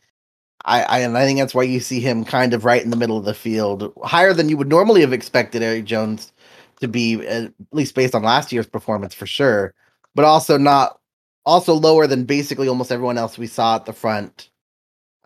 [0.65, 2.97] I, I and I think that's why you see him kind of right in the
[2.97, 6.33] middle of the field, higher than you would normally have expected Erik Jones
[6.81, 9.73] to be, at least based on last year's performance for sure,
[10.15, 10.99] but also not
[11.47, 14.50] also lower than basically almost everyone else we saw at the front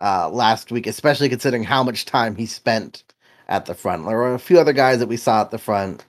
[0.00, 3.04] uh, last week, especially considering how much time he spent
[3.48, 4.06] at the front.
[4.06, 6.04] There were a few other guys that we saw at the front.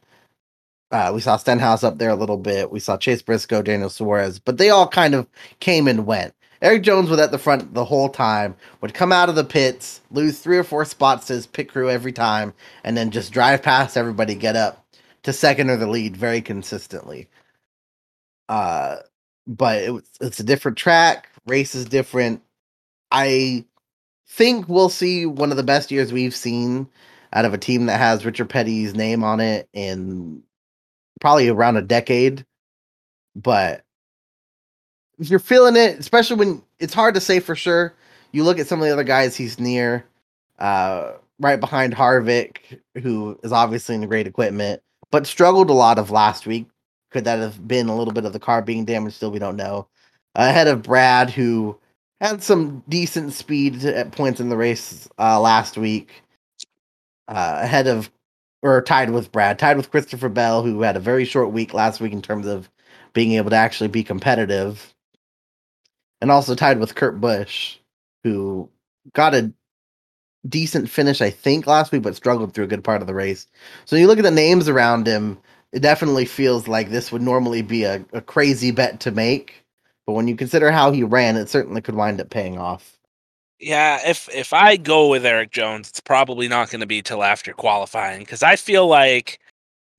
[0.91, 2.71] Uh, we saw Stenhouse up there a little bit.
[2.71, 5.27] We saw Chase Briscoe, Daniel Suarez, but they all kind of
[5.59, 6.33] came and went.
[6.61, 10.01] Erik Jones was at the front the whole time, would come out of the pits,
[10.09, 13.61] lose three or four spots to his pit crew every time, and then just drive
[13.61, 14.83] past everybody, get up
[15.23, 17.27] to second or the lead very consistently.
[18.49, 18.97] Uh,
[19.45, 22.41] but it it's a different track, race is different.
[23.11, 23.65] I
[24.27, 26.87] think we'll see one of the best years we've seen
[27.33, 30.43] out of a team that has Richard Petty's name on it in
[31.19, 32.45] probably around a decade.
[33.35, 33.83] But
[35.19, 37.93] if you're feeling it, especially when it's hard to say for sure,
[38.31, 40.05] you look at some of the other guys he's near,
[40.59, 46.11] uh, right behind Harvick, who is obviously in great equipment, but struggled a lot of
[46.11, 46.67] last week.
[47.11, 49.15] Could that have been a little bit of the car being damaged?
[49.15, 49.87] Still, we don't know.
[50.35, 51.79] Ahead of Brad, who
[52.19, 56.23] had some decent speed at points in the race uh, last week.
[57.27, 58.09] Uh, ahead of,
[58.61, 61.99] or tied with Brad, tied with Christopher Bell, who had a very short week last
[61.99, 62.69] week in terms of
[63.11, 64.93] being able to actually be competitive.
[66.21, 67.77] And also tied with Kurt Busch,
[68.23, 68.69] who
[69.13, 69.51] got a
[70.47, 73.47] decent finish, I think, last week, but struggled through a good part of the race.
[73.85, 75.37] So you look at the names around him,
[75.73, 79.65] it definitely feels like this would normally be a, a crazy bet to make.
[80.07, 82.97] But when you consider how he ran, it certainly could wind up paying off.
[83.59, 87.23] Yeah, if if I go with Erik Jones, it's probably not going to be till
[87.23, 89.39] after qualifying because I feel like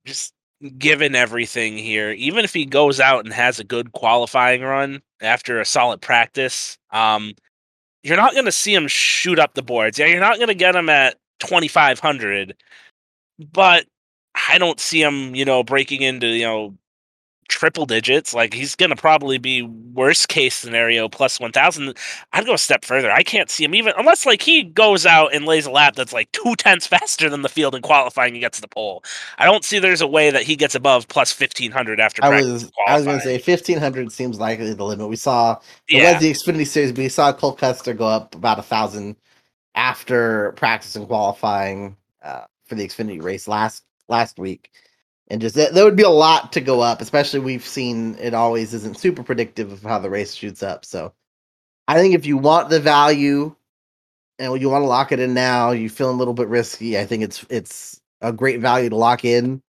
[0.05, 0.33] just
[0.77, 5.59] given everything here, even if he goes out and has a good qualifying run after
[5.59, 7.33] a solid practice, um,
[8.03, 9.99] you're not going to see him shoot up the boards.
[9.99, 12.55] Yeah, you're not going to get him at 2500,
[13.51, 13.85] but
[14.49, 16.77] I don't see him, you know, breaking into, you know,
[17.49, 18.33] triple digits.
[18.33, 21.97] Like he's going to probably be worst case scenario plus 1000.
[22.31, 23.11] I'd go a step further.
[23.11, 26.13] I can't see him even unless like he goes out and lays a lap that's
[26.13, 29.03] like two tenths faster than the field in qualifying and gets the pole.
[29.37, 32.71] I don't see there's a way that he gets above plus 1500 after I was
[32.87, 35.09] I was going to say 1500 seems likely the limit.
[35.09, 36.13] We saw it yeah.
[36.13, 39.15] was the Xfinity series, but we saw Cole Custer go up about a thousand
[39.75, 44.71] after practice and qualifying uh, for the Xfinity race last last week
[45.29, 48.33] and just that there would be a lot to go up especially we've seen it
[48.33, 50.85] always isn't super predictive of how the race shoots up.
[50.85, 51.13] So
[51.87, 53.55] i think if you want the value
[54.37, 57.05] and you want to lock it in now you feel a little bit risky i
[57.05, 59.61] think it's it's a great value to lock in.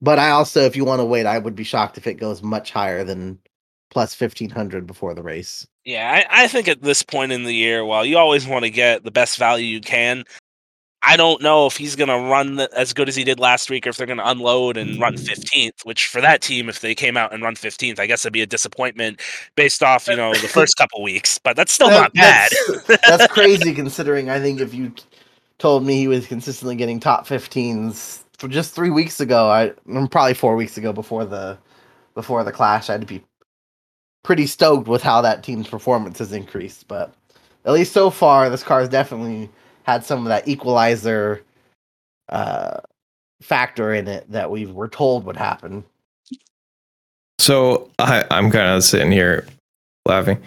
[0.00, 2.42] But i also if you want to wait i would be shocked if it goes
[2.42, 3.38] much higher than
[3.90, 5.66] plus 1500 before the race.
[5.84, 8.70] Yeah I, I think at this point in the year while you always want to
[8.70, 10.24] get the best value you can
[11.02, 13.86] I don't know if he's going to run as good as he did last week
[13.86, 15.84] or if they're going to unload and run 15th, mm.
[15.84, 18.42] which for that team, if they came out and run 15th, I guess it'd be
[18.42, 19.20] a disappointment
[19.54, 22.50] based off, you know, the first couple weeks, but that's still that, not bad.
[22.86, 24.92] That's, that's crazy considering I think if you
[25.58, 30.10] told me he was consistently getting top 15s for just three weeks ago, I mm,
[30.10, 31.58] probably four weeks ago before the,
[32.14, 33.22] before the clash, I'd be
[34.24, 37.14] pretty stoked with how that team's performance has increased, but
[37.64, 39.48] at least so far, this car is definitely
[39.88, 41.42] had some of that equalizer
[42.28, 42.78] uh,
[43.40, 45.82] factor in it that we were told would happen.
[47.38, 49.46] So I, I'm kind of sitting here
[50.04, 50.42] laughing.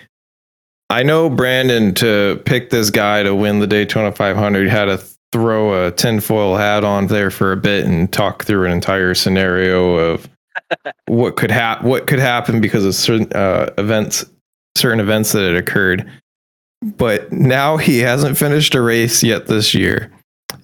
[0.92, 5.88] I know Brandon to pick this guy to win the Daytona 500 had to throw
[5.88, 10.30] a tinfoil hat on there for a bit and talk through an entire scenario of
[11.08, 14.24] what could happen, what could happen because of certain uh, events,
[14.78, 16.08] certain events that had occurred
[16.82, 20.12] but now he hasn't finished a race yet this year.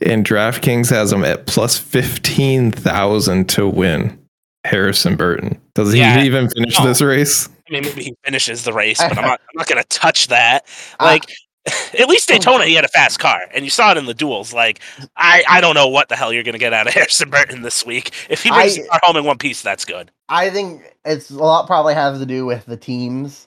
[0.02, 4.20] And DraftKings has him at plus 15,000 to win
[4.64, 5.60] Harrison Burton.
[5.76, 6.20] Does yeah.
[6.20, 7.48] he even finish this race?
[7.48, 10.28] I mean, maybe he finishes the race, but I'm not, I'm not going to touch
[10.28, 10.66] that.
[11.00, 11.06] Ah.
[11.06, 11.32] Like,
[12.00, 12.34] at least oh.
[12.34, 14.54] Daytona, he had a fast car, and you saw it in the duels.
[14.54, 14.80] Like,
[15.16, 17.62] I, I don't know what the hell you're going to get out of Harrison Burton
[17.62, 18.12] this week.
[18.30, 20.12] If he brings I, the car home in one piece, that's good.
[20.30, 23.47] I think it's a lot probably has to do with the teams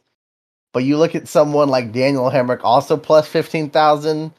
[0.73, 4.27] but you look at someone like Daniel Hemric, also plus 15,000.
[4.27, 4.31] Uh,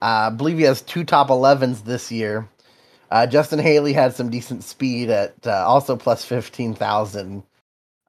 [0.00, 2.48] I believe he has two top 11s this year.
[3.10, 7.42] Uh, Justin Haley had some decent speed at uh, also plus 15,000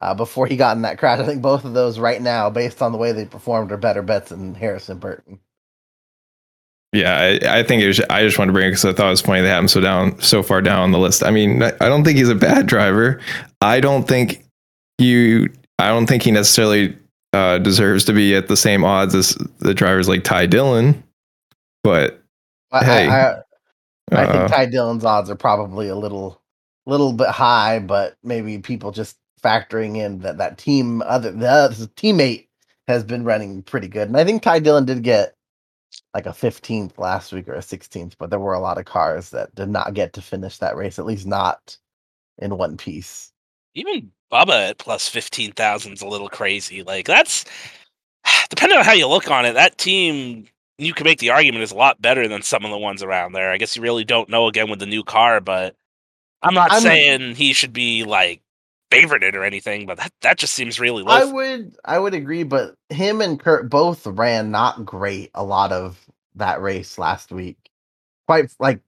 [0.01, 1.19] uh, before he got in that crash.
[1.19, 4.01] I think both of those right now, based on the way they performed, are better
[4.01, 5.39] bets than Harrison Burton.
[6.91, 9.07] Yeah, I, I think it was, I just wanted to bring it because I thought
[9.07, 11.23] it was funny they have him so down so far down on the list.
[11.23, 13.21] I mean, I don't think he's a bad driver.
[13.61, 14.43] I don't think
[14.97, 15.49] you.
[15.77, 16.97] I don't think he necessarily
[17.33, 21.03] uh, deserves to be at the same odds as the drivers like Ty Dillon.
[21.83, 22.21] But
[22.71, 23.41] I, hey, I, I,
[24.11, 26.41] I uh, think Ty Dillon's odds are probably a little,
[26.85, 31.73] little bit high, but maybe people just factoring in that that team other the other
[31.95, 32.47] teammate
[32.89, 35.35] has been running pretty good, and I think Ty Dillon did get
[36.13, 39.29] like a 15th last week or a 16th, but there were a lot of cars
[39.31, 41.77] that did not get to finish that race, at least not
[42.39, 43.31] in one piece.
[43.75, 46.83] Even Bubba at plus 15,000 is a little crazy.
[46.83, 47.45] Like, that's
[48.49, 50.45] depending on how you look on it, that team,
[50.77, 53.33] you can make the argument, is a lot better than some of the ones around
[53.33, 53.51] there.
[53.51, 55.75] I guess you really don't know again with the new car, but
[56.41, 58.41] I'm not I'm, saying he should be like
[58.91, 61.11] favorited or anything, but that, that just seems really low.
[61.11, 65.71] I would I would agree, but him and Kurt both ran not great a lot
[65.71, 65.99] of
[66.35, 67.57] that race last week.
[68.27, 68.79] Quite like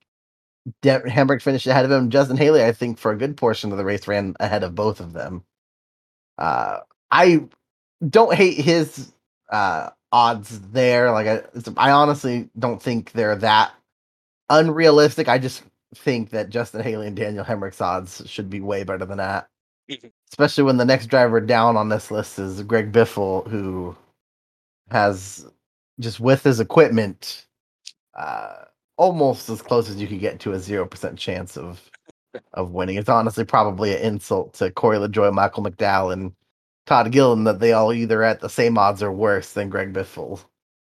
[0.82, 2.10] De- Hemric finished ahead of him.
[2.10, 5.00] Justin Haley, I think, for a good portion of the race, ran ahead of both
[5.00, 5.44] of them.
[6.38, 7.46] Uh, I
[8.08, 9.12] don't hate his
[9.50, 11.10] uh, odds there.
[11.10, 11.42] Like, I,
[11.76, 13.72] I honestly don't think they're that
[14.50, 15.28] unrealistic.
[15.28, 15.62] I just
[15.94, 19.48] think that Justin Haley and Daniel Hemric's odds should be way better than that.
[19.90, 20.10] Mhm.
[20.30, 23.96] Especially when the next driver down on this list is Greg Biffle, who
[24.90, 25.46] has
[26.00, 27.46] just with his equipment
[28.14, 28.64] uh,
[29.02, 31.90] almost as close as you could get to a zero percent chance of
[32.54, 32.96] of winning.
[32.96, 36.32] It's honestly probably an insult to Corey LaJoie, Michael McDowell, and
[36.86, 40.40] Todd Gilliland that they all either at the same odds or worse than Greg Biffle,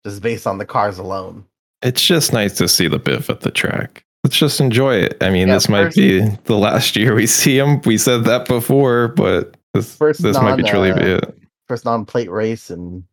[0.06, 1.46] just based on the cars alone.
[1.82, 4.04] It's just nice to see the Biff at the track.
[4.24, 5.18] Let's just enjoy it.
[5.22, 7.82] I mean, Yeah, this might be the last year we see him.
[7.82, 11.38] We said that before, but this this might be truly uh, be it.
[11.68, 13.04] First non-plate race in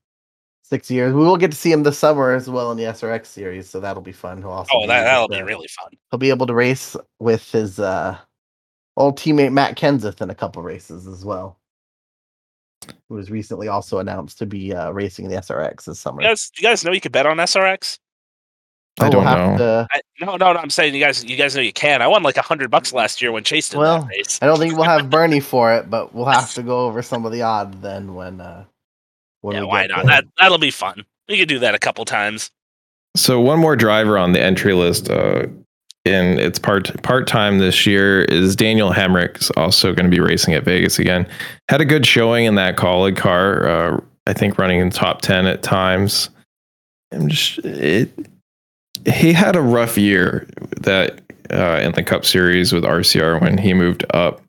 [0.73, 1.13] six years.
[1.13, 3.79] We will get to see him this summer as well in the SRX series, so
[3.79, 4.39] that'll be fun.
[4.39, 5.91] He'll also Oh, be that able that'll to- be really fun.
[6.11, 8.17] He'll be able to race with his uh,
[8.97, 11.59] old teammate Matt Kenseth in a couple races as well.
[13.09, 16.23] Who was recently also announced to be uh, racing the SRX this summer.
[16.23, 17.99] You guys, you guys know you could bet on SRX?
[19.01, 19.59] I Oh, don't have know.
[19.59, 20.59] to- I, no, no, no.
[20.59, 22.01] I'm saying you guys, you guys know you can.
[22.03, 24.39] I won like a hundred bucks last year when Chase did Well, that race.
[24.43, 27.25] I don't think we'll have Bernie for it, but we'll have to go over some
[27.27, 28.72] of the odds then when uh when
[29.45, 30.07] Yeah, we why get not?
[30.07, 30.15] there.
[30.17, 31.05] That that'll be fun.
[31.29, 32.51] We could do that a couple times.
[33.17, 35.47] So one more driver on the entry list, uh,
[36.05, 40.55] and it's part part time this year is Daniel Hemric's also going to be racing
[40.55, 41.27] at Vegas again.
[41.69, 43.69] Had a good showing in that Kaulig car.
[43.69, 46.31] Uh, I think running in top ten at times.
[47.13, 48.11] I'm just it.
[49.07, 50.47] He had a rough year
[50.81, 51.21] that
[51.51, 54.41] uh, in the Cup Series with RCR when he moved up.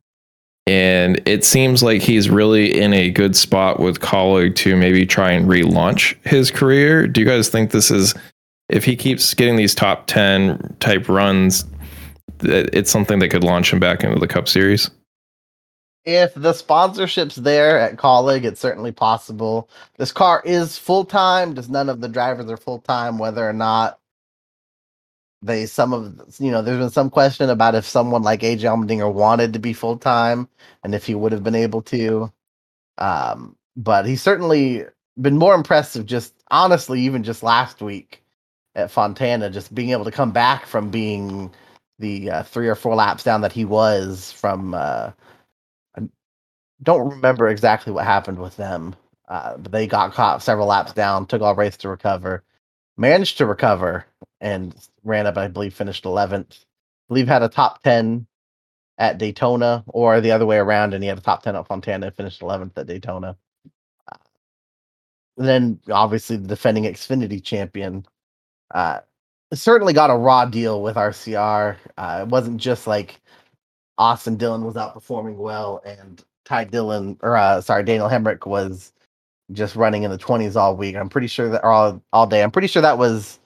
[0.65, 5.31] And it seems like he's really in a good spot with Kaulig to maybe try
[5.31, 7.05] and relaunch his career.
[7.05, 8.13] Do you guys think this is
[8.69, 11.65] if he keeps getting these top 10 type runs,
[12.41, 14.89] it's something that could launch him back into the Cup Series?
[16.05, 19.69] if the sponsorship's there at Kaulig, it's certainly possible.
[19.97, 23.53] This car is full time, just none of the drivers are full time, whether or
[23.53, 23.99] not
[25.43, 29.13] they some of you know, there's been some question about if someone like AJ Allmendinger
[29.13, 30.49] wanted to be full time
[30.83, 32.31] and if he would have been able to.
[32.97, 34.85] Um, but he's certainly
[35.21, 38.23] been more impressive just honestly, even just last week
[38.75, 41.53] at Fontana, just being able to come back from being
[41.99, 45.11] the uh, three or four laps down that he was from uh
[46.83, 48.95] don't remember exactly what happened with them,
[49.27, 52.43] uh, but they got caught several laps down, took all race to recover,
[52.97, 54.05] managed to recover,
[54.41, 55.37] and ran up.
[55.37, 56.59] I believe finished 11th.
[56.61, 56.65] I
[57.09, 58.25] believe had a top 10
[58.97, 62.07] at Daytona, or the other way around, and he had a top 10 at Fontana
[62.07, 63.35] and finished 11th at Daytona.
[64.11, 64.17] Uh,
[65.37, 68.05] then obviously the defending Xfinity champion.
[68.73, 68.99] Uh,
[69.53, 71.77] certainly got a raw deal with RCR.
[71.97, 73.19] Uh, it wasn't just like
[73.97, 78.91] Austin Dillon was outperforming well and Ty Dillon or uh, sorry Daniel Hemric was
[79.51, 80.95] just running in the 20s all week.
[80.95, 82.43] I'm pretty sure that all all day.
[82.43, 83.39] I'm pretty sure that was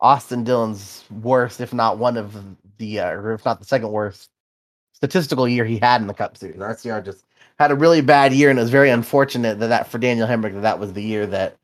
[0.00, 2.36] Austin Dillon's worst, if not one of
[2.78, 4.30] the uh, or if not the second worst
[4.92, 6.56] statistical year he had in the Cup Series.
[6.56, 7.24] RCR just
[7.58, 10.54] had a really bad year, and it was very unfortunate that that for Daniel Hemric
[10.54, 11.56] that that was the year that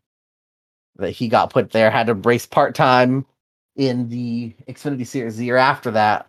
[0.97, 1.91] that he got put there.
[1.91, 3.27] Had to race part time
[3.77, 6.29] in the Xfinity Series the year after that,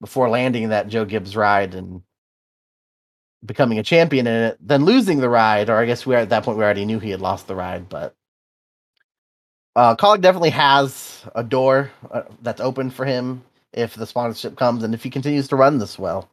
[0.00, 2.02] before landing that Joe Gibbs ride and
[3.44, 6.28] becoming a champion in it, then losing the ride, or I guess we are at
[6.30, 8.14] that point we already knew he had lost the ride, but
[9.76, 13.42] uh definitely has a door uh, that's open for him
[13.72, 16.28] if the sponsorship comes and if he continues to run this well.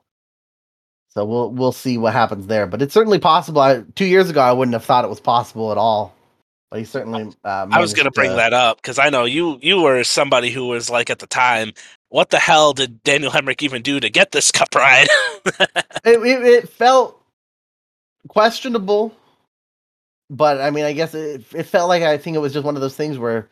[1.09, 3.61] So we'll we'll see what happens there, but it's certainly possible.
[3.61, 6.13] I, two years ago, I wouldn't have thought it was possible at all,
[6.69, 7.33] but he certainly.
[7.43, 10.51] Uh, I was going to bring that up because I know you you were somebody
[10.51, 11.73] who was like at the time,
[12.09, 15.07] what the hell did Daniel Hemric even do to get this cup ride?
[15.45, 17.19] it, it, it felt
[18.27, 19.15] questionable,
[20.29, 22.75] but I mean, I guess it, it felt like I think it was just one
[22.75, 23.47] of those things where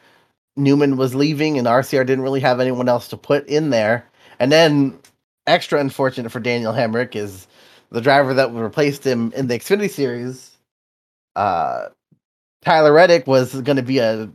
[0.56, 4.06] Newman was leaving and RCR didn't really have anyone else to put in there.
[4.40, 5.00] And then,
[5.46, 7.48] extra unfortunate for Daniel Hemric is
[7.92, 10.52] the driver that replaced him in the Xfinity Series.
[11.36, 11.88] Uh,
[12.62, 14.30] Tyler Reddick was going to be a,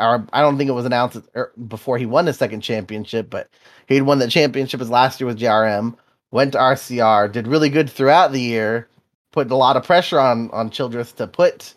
[0.00, 3.48] or I don't think it was announced er, before he won his second championship, but
[3.86, 5.96] he'd won the championship his last year with JRM
[6.30, 8.88] went to RCR, did really good throughout the year,
[9.30, 11.74] put a lot of pressure on on Childress to put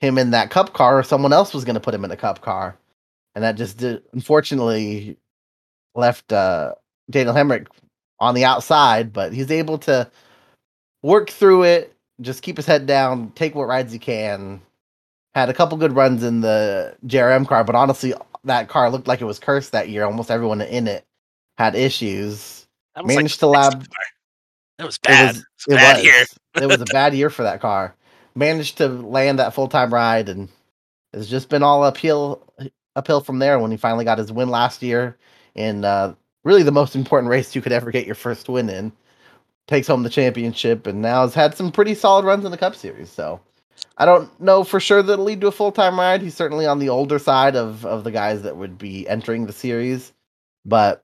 [0.00, 2.16] him in that cup car, or someone else was going to put him in a
[2.16, 2.76] cup car,
[3.34, 5.16] and that just did, unfortunately
[5.94, 6.74] left uh,
[7.10, 7.66] Daniel Hemric
[8.20, 9.12] on the outside.
[9.12, 10.10] But he's able to
[11.02, 14.60] work through it, just keep his head down, take what rides he can.
[15.34, 19.20] Had a couple good runs in the JRM car, but honestly, that car looked like
[19.20, 20.04] it was cursed that year.
[20.04, 21.04] Almost everyone in it
[21.58, 22.66] had issues.
[22.94, 23.86] That was Managed the to lab-.
[24.78, 25.34] That was bad.
[25.36, 26.24] was- It was, bad year.
[26.62, 27.94] it was a bad year for that car.
[28.38, 30.48] Managed to land that full time ride, and
[31.12, 32.46] it's just been all uphill
[32.94, 33.58] uphill from there.
[33.58, 35.16] When he finally got his win last year
[35.56, 36.14] in uh,
[36.44, 38.92] really the most important race you could ever get your first win in.
[39.66, 42.76] Takes home the championship and now has had some pretty solid runs in the Cup
[42.76, 43.10] Series.
[43.10, 43.40] So
[43.96, 46.22] I don't know for sure that'll lead to a full time ride.
[46.22, 49.52] He's certainly on the older side of of the guys that would be entering the
[49.52, 50.12] series,
[50.64, 51.02] but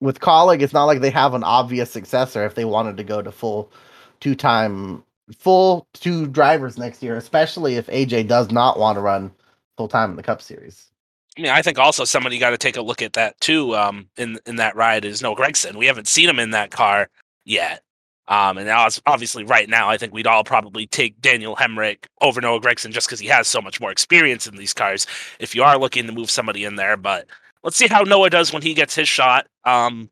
[0.00, 3.22] with Kaulig, it's not like they have an obvious successor if they wanted to go
[3.22, 3.72] to full
[4.20, 5.02] two time
[5.38, 9.32] full two drivers next year, especially if AJ does not want to run
[9.76, 10.90] full time in the Cup Series.
[11.36, 13.76] I mean, I think also somebody got to take a look at that too.
[13.76, 15.76] Um, in in that ride is Noah Gragson.
[15.76, 17.08] We haven't seen him in that car
[17.44, 17.82] yet.
[18.28, 18.68] Um, and
[19.06, 23.06] obviously, right now, I think we'd all probably take Daniel Hemric over Noah Gragson just
[23.06, 25.06] because he has so much more experience in these cars.
[25.38, 27.26] If you are looking to move somebody in there, but
[27.62, 29.46] let's see how Noah does when he gets his shot.
[29.64, 30.10] Um,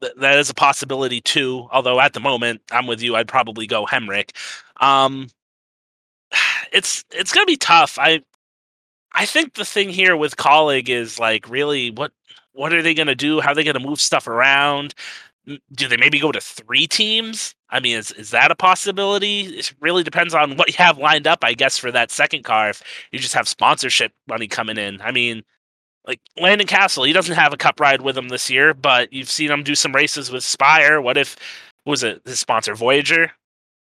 [0.00, 1.68] th- that is a possibility too.
[1.72, 3.16] Although at the moment, I'm with you.
[3.16, 4.30] I'd probably go Hemric.
[4.80, 5.28] Um,
[6.72, 7.98] it's it's gonna be tough.
[7.98, 8.22] I
[9.12, 12.12] I think the thing here with Kaulig is like really what
[12.52, 13.40] what are they gonna do?
[13.40, 14.94] How are they gonna move stuff around?
[15.74, 17.54] do they maybe go to three teams?
[17.70, 19.42] I mean, is is that a possibility?
[19.42, 22.70] It really depends on what you have lined up, I guess, for that second car.
[22.70, 22.82] If
[23.12, 25.42] you just have sponsorship money coming in, I mean,
[26.08, 29.30] like Landon Cassill, he doesn't have a cup ride with him this year, but you've
[29.30, 31.02] seen him do some races with Spire.
[31.02, 31.36] What if
[31.84, 33.30] was it his sponsor Voyager?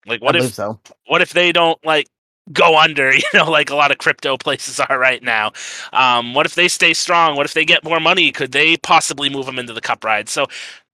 [0.07, 0.81] Like, what if so.
[1.07, 2.09] what if they don't like
[2.53, 3.13] go under?
[3.15, 5.53] You know, like a lot of crypto places are right now.
[5.93, 7.37] Um, what if they stay strong?
[7.37, 8.33] What if they get more money?
[8.33, 10.31] Could they possibly move them into the cup ride?
[10.31, 10.47] So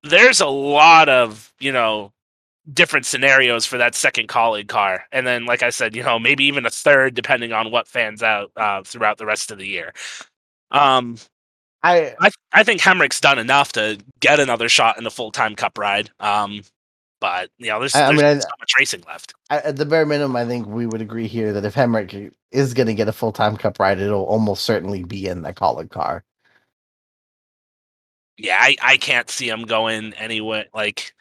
[0.03, 2.13] there's a lot of you know
[2.73, 6.45] different scenarios for that second Kaulig car and then like i said you know maybe
[6.45, 9.93] even a third depending on what fans out uh, throughout the rest of the year
[10.73, 11.17] um
[11.85, 15.79] I, I i think hemric's done enough to get another shot in a full-time cup
[15.79, 16.63] ride um
[17.21, 19.85] but you know there's, I, I there's mean, so much racing left I, at the
[19.87, 23.09] bare minimum, I think we would agree here that if Hemric is going to get
[23.09, 26.25] a full time Cup ride, it'll almost certainly be in that Kaulig car.
[28.39, 30.67] yeah, I, I can't see him going anywhere.
[30.75, 31.15] Like,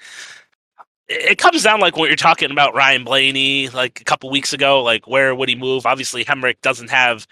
[1.07, 4.53] it, it comes down like what you're talking about Ryan Blaney like a couple weeks
[4.53, 4.81] ago.
[4.81, 5.85] Like, where would he move?
[5.85, 7.27] Obviously, Hemric doesn't have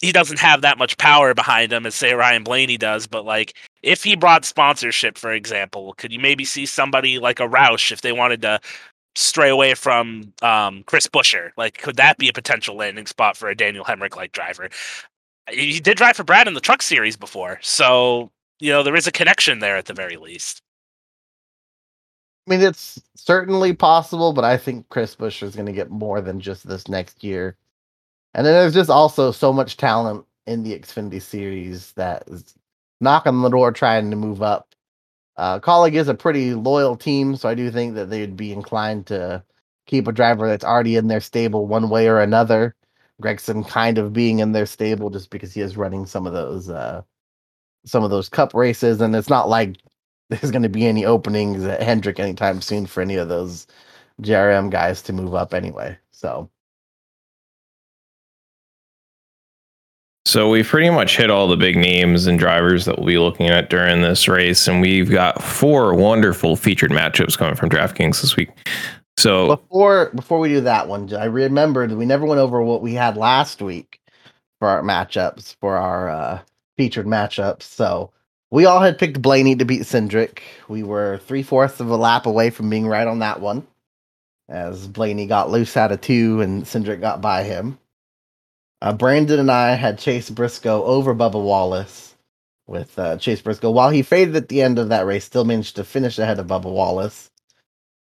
[0.00, 3.06] he doesn't have that much power behind him as say Ryan Blaney does.
[3.06, 7.48] But like, if he brought sponsorship, for example, could you maybe see somebody like a
[7.48, 8.60] Roush if they wanted to
[9.14, 11.50] stray away from um, Chris Buescher?
[11.56, 14.70] Like, could that be a potential landing spot for a Daniel Hemric like driver?
[15.50, 19.06] He did drive for Brad in the Truck Series before, so you know there is
[19.06, 20.62] a connection there at the very least.
[22.46, 26.20] I mean, it's certainly possible, but I think Chris Buescher is going to get more
[26.20, 27.56] than just this next year.
[28.34, 32.54] And then there's just also so much talent in the Xfinity series that is
[33.00, 34.74] knocking on the door trying to move up.
[35.36, 39.06] Uh, Kaulig is a pretty loyal team, so I do think that they'd be inclined
[39.06, 39.42] to
[39.86, 42.76] keep a driver that's already in their stable one way or another.
[43.22, 46.70] Gragson kind of being in their stable just because he is running some of those
[46.70, 47.02] uh,
[47.84, 49.76] some of those cup races, and it's not like
[50.30, 53.66] there's going to be any openings at Hendrick anytime soon for any of those
[54.22, 55.98] JRM guys to move up anyway.
[56.12, 56.50] So
[60.30, 63.48] So we've pretty much hit all the big names and drivers that we'll be looking
[63.48, 68.36] at during this race, and we've got four wonderful featured matchups coming from DraftKings this
[68.36, 68.50] week.
[69.16, 72.94] So before before we do that one, I remembered we never went over what we
[72.94, 74.00] had last week
[74.60, 76.40] for our matchups for our uh,
[76.76, 77.62] featured matchups.
[77.62, 78.12] So
[78.52, 80.42] we all had picked Blaney to beat Cindric.
[80.68, 83.66] We were three fourths of a lap away from being right on that one,
[84.48, 87.80] as Blaney got loose out of two and Cindric got by him.
[88.82, 92.14] Uh, Brandon and I had Chase Briscoe over Bubba Wallace
[92.66, 93.70] with uh, Chase Briscoe.
[93.70, 96.46] While he faded at the end of that race, still managed to finish ahead of
[96.46, 97.30] Bubba Wallace.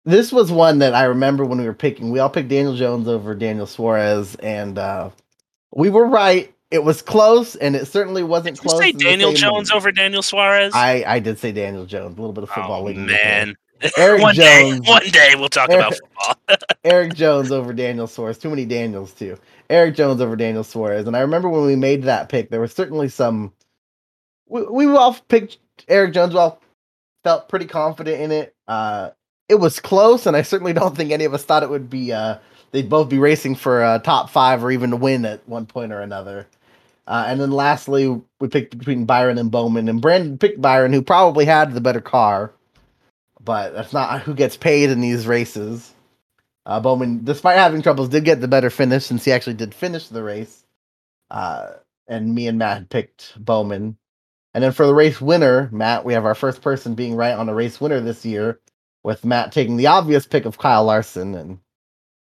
[0.05, 2.11] This was one that I remember when we were picking.
[2.11, 5.09] We all picked Daniel Jones over Daniel Suarez, and uh,
[5.73, 6.53] we were right.
[6.71, 8.79] It was close, and it certainly wasn't Did you close.
[8.81, 10.71] say Daniel Jones over Daniel Suarez?
[10.75, 12.17] I I did say Daniel Jones.
[12.17, 12.81] A little bit of football.
[12.81, 13.55] oh leading me man,
[13.97, 14.79] Erik one Jones.
[14.81, 16.57] day, one day we'll talk about football.
[16.83, 18.37] Erik Jones over Daniel Suarez.
[18.37, 19.37] Too many Daniels too.
[19.69, 21.07] Erik Jones over Daniel Suarez.
[21.07, 23.53] And I remember when we made that pick, there was certainly some.
[24.47, 25.57] We, we all picked
[25.87, 26.33] Erik Jones.
[26.33, 26.61] We all
[27.23, 28.55] felt pretty confident in it.
[28.67, 29.11] Uh,
[29.49, 32.13] it was close, and I certainly don't think any of us thought it would be.
[32.13, 32.37] Uh,
[32.71, 35.91] they'd both be racing for a top five or even to win at one point
[35.91, 36.47] or another.
[37.07, 41.01] Uh, and then lastly, we picked between Byron and Bowman, and Brandon picked Byron, who
[41.01, 42.53] probably had the better car,
[43.43, 45.93] but that's not who gets paid in these races.
[46.65, 50.07] Uh, Bowman, despite having troubles, did get the better finish since he actually did finish
[50.07, 50.63] the race.
[51.29, 51.71] Uh,
[52.07, 53.97] and me and Matt picked Bowman.
[54.53, 57.49] And then for the race winner, Matt, we have our first person being right on
[57.49, 58.59] a race winner this year,
[59.03, 61.59] with Matt taking the obvious pick of Kyle Larson and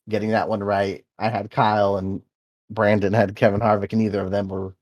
[0.09, 1.05] getting that one right.
[1.17, 2.21] I had Kyle and
[2.69, 4.75] Brandon had Kevin Harvick, and neither of them were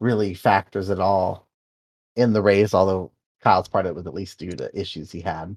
[0.00, 1.46] really factors at all
[2.16, 3.10] in the race, although
[3.42, 5.56] Kyle's part of it was at least due to issues he had.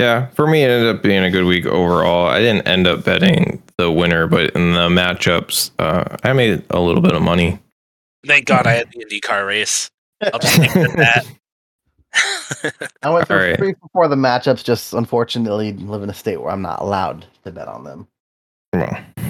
[0.00, 2.28] Yeah, for me, it ended up being a good week overall.
[2.28, 6.78] I didn't end up betting the winner, but in the matchups, uh, I made a
[6.78, 7.58] little bit of money.
[8.24, 9.90] Thank God I had the IndyCar race.
[10.22, 11.26] I'll just leave it at that.
[13.02, 13.56] I went through All right.
[13.56, 14.64] three for four of the matchups.
[14.64, 18.08] Just unfortunately, live in a state where I'm not allowed to bet on them.
[18.72, 19.27] Come on.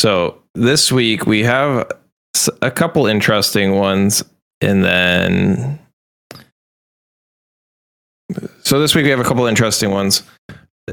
[0.00, 1.92] So this week we have
[2.62, 4.24] a couple interesting ones,
[4.62, 5.78] and then
[8.62, 10.22] so this week we have a couple interesting ones,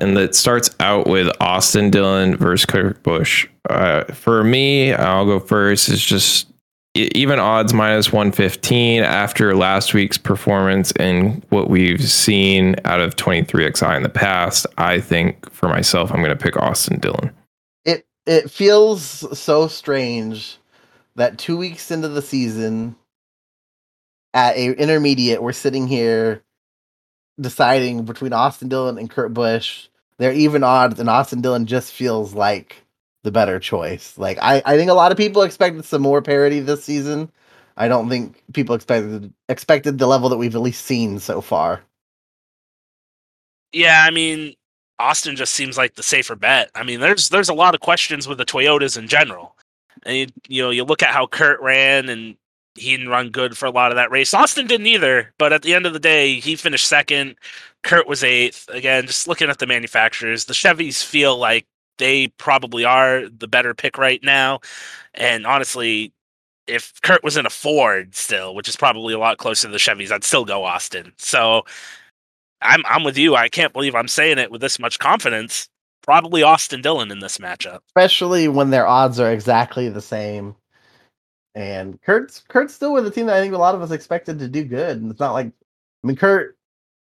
[0.02, 3.48] and it starts out with Austin Dillon versus Kurt Busch.
[3.70, 5.88] Uh, for me, I'll go first.
[5.88, 6.52] It's just
[6.94, 13.96] even odds minus 115 after last week's performance and what we've seen out of 23xi
[13.96, 14.68] in the past.
[14.78, 17.32] I think for myself, I'm going to pick Austin Dillon.
[18.28, 19.04] It feels
[19.40, 20.58] so strange
[21.16, 22.96] that two weeks into the season,
[24.34, 26.44] at a intermediate, we're sitting here
[27.40, 29.88] deciding between Austin Dillon and Kurt Busch.
[30.20, 32.84] They're even odds, and Austin Dillon just feels like
[33.24, 34.18] the better choice.
[34.18, 37.32] Like I, I think a lot of people expected some more parity this season.
[37.78, 41.82] I don't think people expected expected the level that we've at least seen so far.
[43.72, 44.56] Yeah, I mean,
[45.00, 46.72] Austin just seems like the safer bet.
[46.76, 49.56] I mean, there's there's a lot of questions with the Toyotas in general,
[50.04, 52.36] and you, you know you look at how Kurt ran, and
[52.76, 54.34] he didn't run good for a lot of that race.
[54.34, 57.36] Austin didn't either, but at the end of the day, he finished second.
[57.84, 58.68] Kurt was eighth.
[58.70, 61.66] Again, just looking at the manufacturers, the Chevys feel like
[61.98, 64.60] they probably are the better pick right now,
[65.14, 66.14] and honestly.
[66.68, 69.78] If Kurt was in a Ford still, which is probably a lot closer to the
[69.78, 71.14] Chevys, I'd still go Austin.
[71.16, 71.64] So
[72.62, 73.36] I'm I'm with you.
[73.36, 75.70] I can't believe I'm saying it with this much confidence.
[76.04, 77.80] Probably Austin Dillon in this matchup.
[77.88, 80.56] especially when their odds are exactly the same.
[81.56, 84.40] And Kurt's Kurt's still with a team that I think a lot of us expected
[84.40, 85.02] to do good.
[85.02, 86.58] And it's not like I mean Kurt,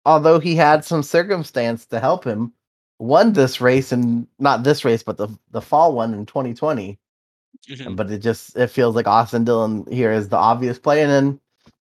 [0.05, 2.53] although he had some circumstance to help him,
[2.99, 6.99] won this race and not this race, but the the fall one in 2020.
[7.69, 7.95] Mhm.
[7.95, 11.39] But it just it feels like Austin Dillon here is the obvious play, and then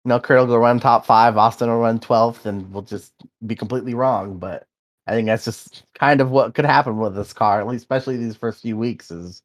[0.05, 3.13] you know Kurt will run top five, Austin will run twelfth, and we'll just
[3.45, 4.37] be completely wrong.
[4.37, 4.65] But
[5.07, 8.17] I think that's just kind of what could happen with this car, at least especially
[8.17, 9.41] these first few weeks, is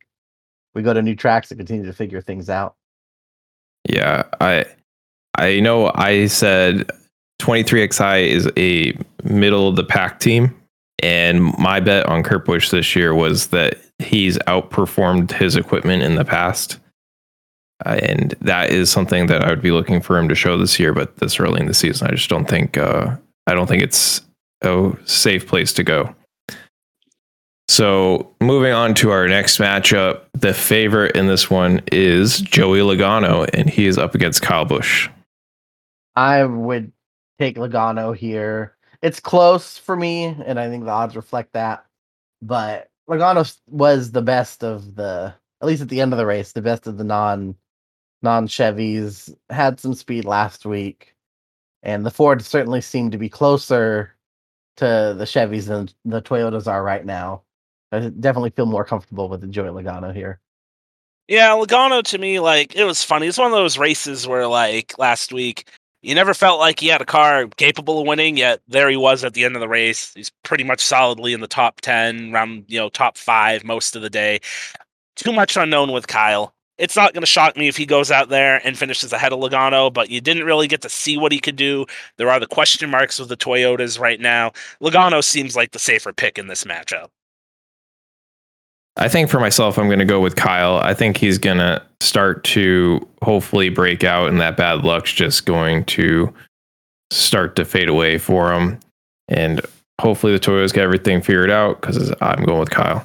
[0.75, 2.75] we go to new tracks and continue to figure things out.
[3.89, 4.65] Yeah, I
[5.37, 6.91] I know I said
[7.41, 10.55] 23xi is a middle of the pack team
[11.05, 16.15] and my bet on Kurt Busch this year was that he's outperformed his equipment in
[16.15, 16.79] the past.
[17.85, 20.79] Uh, and that is something that I would be looking for him to show this
[20.79, 23.17] year, but this early in the season, I just don't think uh,
[23.47, 24.21] I don't think it's
[24.63, 26.15] a safe place to go.
[27.69, 33.49] So moving on to our next matchup, the favorite in this one is Joey Logano,
[33.55, 35.09] and he is up against Kyle Busch.
[36.15, 36.93] I would
[37.39, 38.77] take Logano here.
[39.03, 41.85] It's close for me, and I think the odds reflect that.
[42.43, 46.53] But Logano was the best of the, at least at the end of the race,
[46.53, 47.57] the best of the non
[48.25, 49.33] non Chevys.
[49.51, 51.15] Had some speed last week,
[51.85, 54.17] and the Ford certainly seemed to be closer
[54.79, 57.43] to the Chevys than the Toyotas are right now.
[57.93, 60.41] I definitely feel more comfortable with the Joey Logano here.
[61.29, 63.29] Yeah, Logano to me, like it was funny.
[63.29, 65.69] It's one of those races where, like last week,
[66.03, 68.37] you never felt like he had a car capable of winning.
[68.37, 70.13] Yet there he was at the end of the race.
[70.15, 74.03] He's pretty much solidly in the top ten, around you know top five most of
[74.03, 74.41] the day.
[75.17, 76.55] Too much unknown with Kyle.
[76.77, 79.39] It's not going to shock me if he goes out there and finishes ahead of
[79.39, 81.87] Logano, but you didn't really get to see what he could do.
[82.17, 84.53] There are the question marks with the Toyotas right now.
[84.81, 87.09] Logano seems like the safer pick in this matchup.
[88.97, 90.79] I think for myself, I'm going to go with Kyle.
[90.79, 95.47] I think he's going to start to hopefully break out, and that bad luck's just
[95.47, 96.33] going to
[97.11, 98.79] start to fade away for him.
[99.29, 99.61] And
[100.01, 103.05] hopefully, the Toyotas get everything figured out because I'm going with Kyle.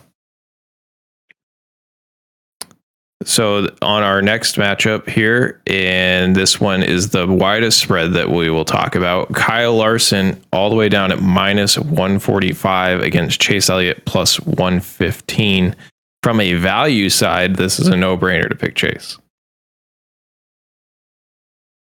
[3.25, 8.49] So, on our next matchup here, and this one is the widest spread that we
[8.49, 9.33] will talk about.
[9.33, 15.75] Kyle Larson all the way down at minus 145 against Chase Elliott plus 115
[16.21, 19.17] from a value side, this is a no brainer to pick Chase.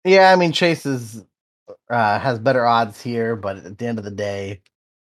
[0.04, 1.24] Yeah, I mean Chase is
[1.90, 4.60] uh, has better odds here, but at the end of the day,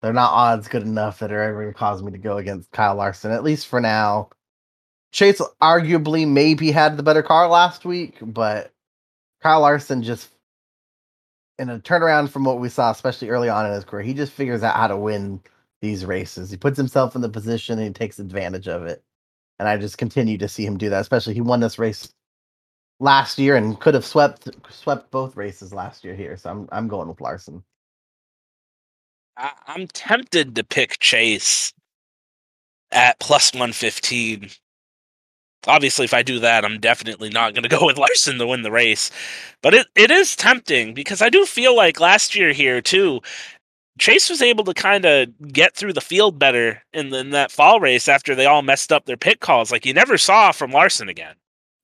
[0.02, 2.70] they're not odds good enough that are ever going to cause me to go against
[2.72, 3.30] Kyle Larson.
[3.30, 4.30] At least for now,
[5.14, 8.72] Chase arguably maybe had the better car last week, but
[9.40, 10.28] Kyle Larson just
[11.56, 14.32] in a turnaround from what we saw, especially early on in his career, he just
[14.32, 15.40] figures out how to win
[15.80, 16.50] these races.
[16.50, 19.04] He puts himself in the position and he takes advantage of it.
[19.60, 21.02] And I just continue to see him do that.
[21.02, 22.12] Especially he won this race
[22.98, 26.36] last year and could have swept swept both races last year here.
[26.36, 27.62] So I'm I'm going with Larson.
[29.36, 31.72] I, I'm tempted to pick Chase
[32.90, 34.50] at plus 115.
[35.66, 38.62] Obviously, if I do that, I'm definitely not going to go with Larson to win
[38.62, 39.10] the race.
[39.62, 43.20] But it, it is tempting because I do feel like last year here, too,
[43.98, 47.80] Chase was able to kind of get through the field better in, in that fall
[47.80, 49.70] race after they all messed up their pit calls.
[49.70, 51.34] Like you never saw from Larson again.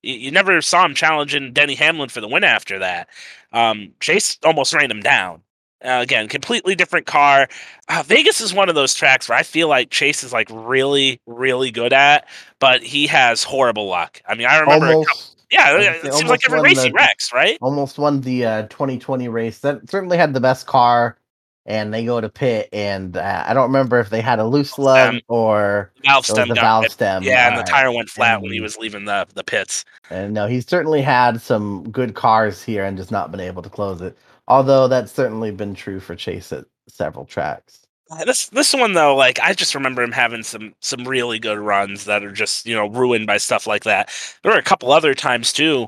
[0.03, 3.07] You, you never saw him challenging Denny Hamlin for the win after that.
[3.53, 5.41] Um, Chase almost ran him down.
[5.83, 7.47] Uh, again, completely different car.
[7.89, 11.19] Uh, Vegas is one of those tracks where I feel like Chase is like really,
[11.25, 12.27] really good at,
[12.59, 14.21] but he has horrible luck.
[14.27, 17.57] I mean, I remember, Almost, couple, yeah, it seems like every race he wrecks, right?
[17.61, 19.59] almost won the uh, 2020 race.
[19.59, 21.17] That certainly had the best car,
[21.65, 22.69] and they go to pit.
[22.71, 26.55] And uh, I don't remember if they had a loose lug or Valve stem the
[26.55, 27.23] valve stem.
[27.23, 29.83] Yeah, and the tire went flat when he was leaving the the pits.
[30.09, 33.69] And no, he's certainly had some good cars here and just not been able to
[33.69, 34.17] close it.
[34.47, 37.81] Although that's certainly been true for Chase at several tracks.
[38.09, 41.59] Uh, This this one though, like I just remember him having some some really good
[41.59, 44.09] runs that are just you know ruined by stuff like that.
[44.43, 45.87] There were a couple other times too,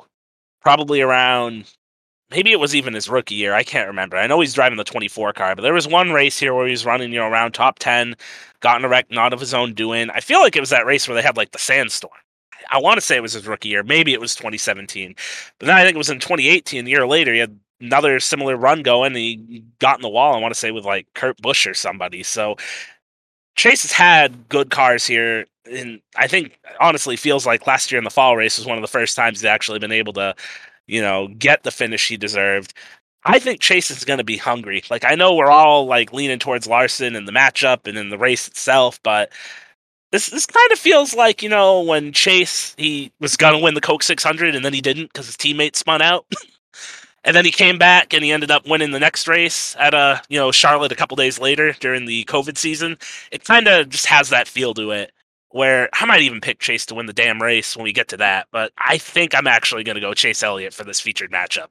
[0.62, 1.66] probably around
[2.32, 3.54] maybe it was even his rookie year.
[3.54, 4.18] I can't remember.
[4.18, 6.72] I know he's driving the 24 car, but there was one race here where he
[6.72, 8.16] was running you know around top 10,
[8.62, 10.10] got in a wreck not of his own doing.
[10.12, 12.14] I feel like it was that race where they had like the sandstorm.
[12.72, 13.84] I want to say it was his rookie year.
[13.84, 15.16] Maybe it was 2017,
[15.60, 16.88] but then I think it was in 2018.
[16.88, 19.08] A year later, he had another similar run going.
[19.08, 20.34] And he got in the wall.
[20.34, 22.24] I want to say with like Kurt Busch or somebody.
[22.24, 22.56] So
[23.56, 28.04] Chase has had good cars here, and I think honestly feels like last year in
[28.04, 30.36] the fall race was one of the first times he's actually been able to,
[30.88, 32.74] you know, get the finish he deserved.
[33.26, 34.84] I think Chase is going to be hungry.
[34.90, 38.18] Like I know we're all like leaning towards Larson in the matchup and in the
[38.18, 39.32] race itself, but
[40.12, 43.76] this this kind of feels like you know when Chase he was going to win
[43.76, 46.26] the Coke 600 and then he didn't because his teammate spun out.
[47.26, 50.20] And then he came back and he ended up winning the next race at uh,
[50.30, 52.98] you know, Charlotte a couple days later during the COVID season.
[53.32, 55.12] It kind of just has that feel to it
[55.54, 58.18] where I might even pick Chase to win the damn race when we get to
[58.18, 61.68] that, but I think I'm actually going to go Chase Elliott for this featured matchup.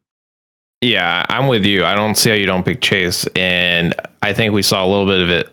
[0.81, 1.85] Yeah, I'm with you.
[1.85, 3.93] I don't see how you don't pick Chase, and
[4.23, 5.53] I think we saw a little bit of it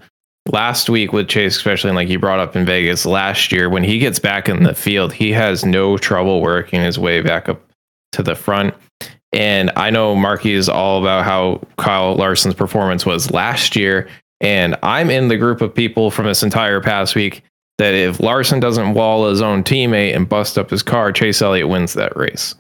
[0.52, 3.68] last week with Chase, especially like you brought up in Vegas last year.
[3.68, 7.50] When he gets back in the field, he has no trouble working his way back
[7.50, 7.60] up
[8.12, 8.76] to the front.
[9.32, 14.10] And I know Marky is all about how Kyle Larson's performance was last year,
[14.42, 17.44] and I'm in the group of people from this entire past week
[17.78, 21.70] that if Larson doesn't wall his own teammate and bust up his car, Chase Elliott
[21.70, 22.56] wins that race.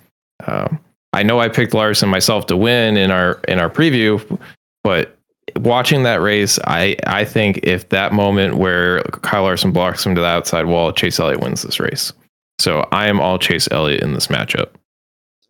[0.47, 0.79] Um,
[1.13, 4.39] I know I picked Larson myself to win in our in our preview,
[4.83, 5.17] but
[5.57, 10.21] watching that race, I I think if that moment where Kyle Larson blocks him to
[10.21, 12.13] the outside wall, Chase Elliott wins this race.
[12.59, 14.69] So I am all Chase Elliott in this matchup.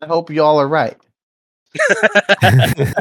[0.01, 0.97] I hope y'all are right.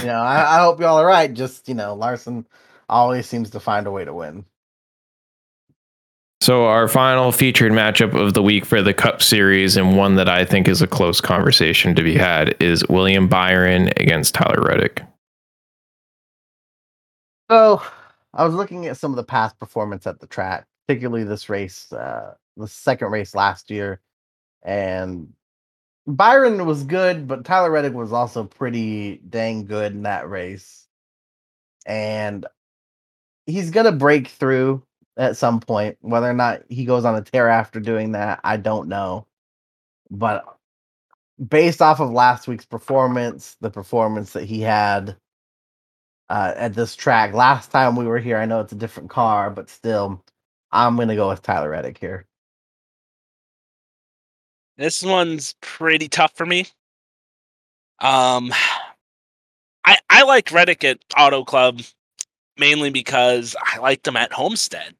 [0.00, 1.32] You know, I, I hope y'all are right.
[1.32, 2.46] Just you know, Larson
[2.88, 4.44] always seems to find a way to win.
[6.40, 10.28] So our final featured matchup of the week for the Cup Series, and one that
[10.28, 15.02] I think is a close conversation to be had, is William Byron against Tyler Reddick.
[17.50, 17.82] So
[18.34, 21.90] I was looking at some of the past performance at the track, particularly this race,
[21.92, 24.00] uh, the second race last year,
[24.62, 25.32] and
[26.06, 30.86] Byron was good, but Tyler Reddick was also pretty dang good in that race,
[31.86, 32.46] and
[33.46, 34.82] he's gonna break through
[35.16, 35.98] at some point.
[36.02, 39.26] Whether or not he goes on a tear after doing that, I don't know,
[40.10, 40.44] but
[41.48, 45.16] based off of last week's performance, the performance that he had
[46.30, 47.34] uh, at this track.
[47.34, 50.22] Last time we were here, I know it's a different car, but still,
[50.72, 52.26] I'm gonna go with Tyler Reddick here.
[54.76, 56.66] This one's pretty tough for me.
[58.00, 58.52] Um,
[59.84, 61.80] I I like Reddick at Auto Club
[62.56, 64.94] mainly because I liked him at Homestead,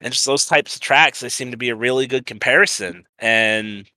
[0.00, 1.20] and just those types of tracks.
[1.20, 3.90] They seem to be a really good comparison, and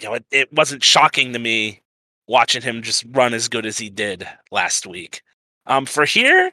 [0.00, 1.82] you know it, it wasn't shocking to me
[2.28, 5.22] watching him just run as good as he did last week.
[5.66, 6.52] Um, for here,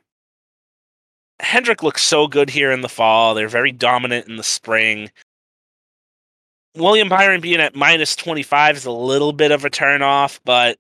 [1.40, 3.34] Hendrick looks so good here in the fall.
[3.34, 5.10] They're very dominant in the spring.
[6.80, 10.80] William Byron being at minus 25 is a little bit of a turnoff, but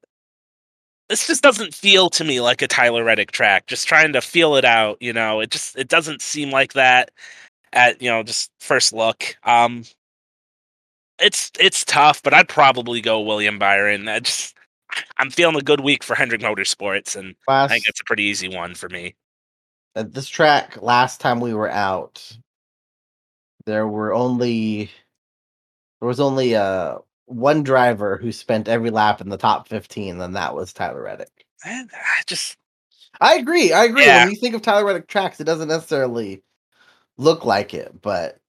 [1.10, 3.68] this just doesn't feel to me like a Tyler Reddick track.
[3.68, 7.12] Just trying to feel it out, you know, it just it doesn't seem like that
[7.74, 9.36] at, you know, just first look.
[9.44, 9.84] Um
[11.20, 14.08] it's it's tough, but I'd probably go William Byron.
[14.08, 14.56] I just
[15.18, 18.50] I'm feeling a good week for Hendrick Motorsports and I think it's a pretty easy
[18.50, 19.16] one for me.
[19.96, 22.38] at this track, last time we were out,
[23.66, 24.90] there were only
[26.00, 30.36] there was only uh one driver who spent every lap in the top 15, and
[30.36, 31.46] that was Tyler Reddick.
[31.64, 32.58] And I just
[33.22, 33.72] I agree.
[33.74, 34.06] I agree.
[34.06, 34.24] Yeah.
[34.26, 36.42] When you think of Tyler Reddick tracks, it doesn't necessarily
[37.18, 38.40] look like it, but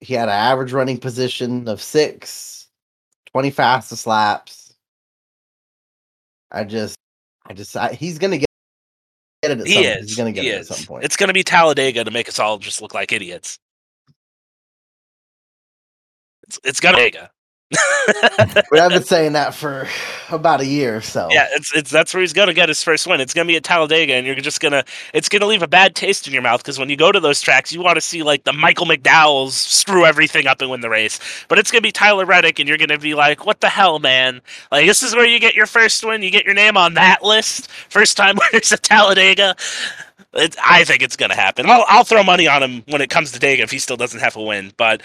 [0.00, 2.68] he had an average running position of six,
[3.32, 4.74] 20 fastest laps.
[6.50, 6.96] I just,
[7.46, 8.48] I just, I, he's gonna get,
[9.42, 9.84] get it at he some.
[9.84, 10.08] is.
[10.08, 10.70] He's gonna get he it is.
[10.70, 11.04] at some point.
[11.04, 13.58] It's gonna be Talladega to make us all just look like idiots.
[16.48, 17.30] It's it's gonna Talladega.
[18.06, 19.88] but I've been saying that for
[20.30, 20.98] about a year.
[20.98, 23.20] Or so Yeah, it's it's that's where he's gonna get his first win.
[23.20, 26.28] It's gonna be at Talladega, and you're just gonna it's gonna leave a bad taste
[26.28, 28.44] in your mouth because when you go to those tracks, you want to see like
[28.44, 31.18] the Michael McDowells screw everything up and win the race.
[31.48, 34.42] But it's gonna be Tyler Reddick, and you're gonna be like, "What the hell, man?
[34.70, 36.22] Like this is where you get your first win.
[36.22, 37.68] You get your name on that list.
[37.88, 39.56] First time winners at Talladega."
[40.34, 41.66] It's, I think it's gonna happen.
[41.68, 44.20] I'll I'll throw money on him when it comes to Dega if he still doesn't
[44.20, 44.72] have a win.
[44.76, 45.02] But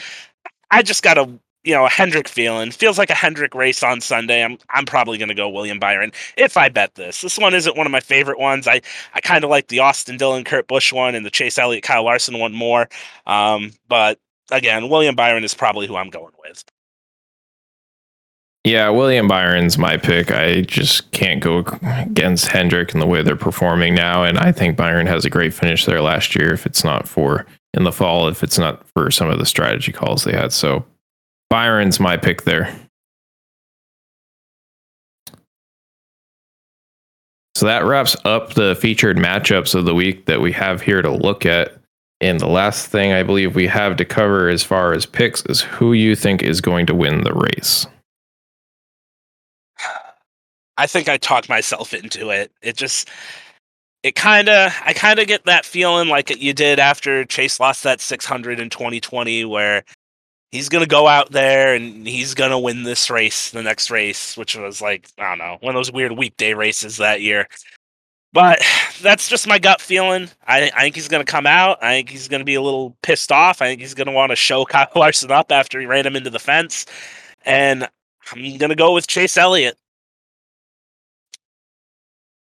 [0.71, 1.29] I just got a
[1.63, 2.71] you know a Hendrick feeling.
[2.71, 4.43] Feels like a Hendrick race on Sunday.
[4.43, 7.21] I'm I'm probably gonna go William Byron if I bet this.
[7.21, 8.67] This one isn't one of my favorite ones.
[8.67, 8.81] I
[9.13, 12.03] I kind of like the Austin Dillon Kurt Busch one and the Chase Elliott Kyle
[12.03, 12.89] Larson one more.
[13.27, 14.19] Um, but
[14.51, 16.63] again, William Byron is probably who I'm going with.
[18.63, 20.31] Yeah, William Byron's my pick.
[20.31, 24.23] I just can't go against Hendrick and the way they're performing now.
[24.23, 26.53] And I think Byron has a great finish there last year.
[26.53, 29.91] If it's not for in the fall, if it's not for some of the strategy
[29.91, 30.85] calls they had, so
[31.49, 32.73] Byron's my pick there.
[37.55, 41.11] So that wraps up the featured matchups of the week that we have here to
[41.11, 41.77] look at.
[42.19, 45.61] And the last thing I believe we have to cover as far as picks is
[45.61, 47.85] who you think is going to win the race.
[50.77, 52.51] I think I talked myself into it.
[52.61, 53.09] It just
[54.03, 57.83] it kind of I kind of get that feeling like you did after Chase lost
[57.83, 59.83] that 600 in 2020 where
[60.51, 63.89] he's going to go out there and he's going to win this race, the next
[63.91, 67.47] race, which was like I don't know, one of those weird weekday races that year.
[68.33, 68.61] But
[69.01, 70.29] that's just my gut feeling.
[70.47, 71.83] I, I think he's going to come out.
[71.83, 73.61] I think he's going to be a little pissed off.
[73.61, 76.15] I think he's going to want to show Kyle Larson up after he ran him
[76.15, 76.85] into the fence.
[77.45, 77.87] And
[78.31, 79.77] I'm going to go with Chase Elliott.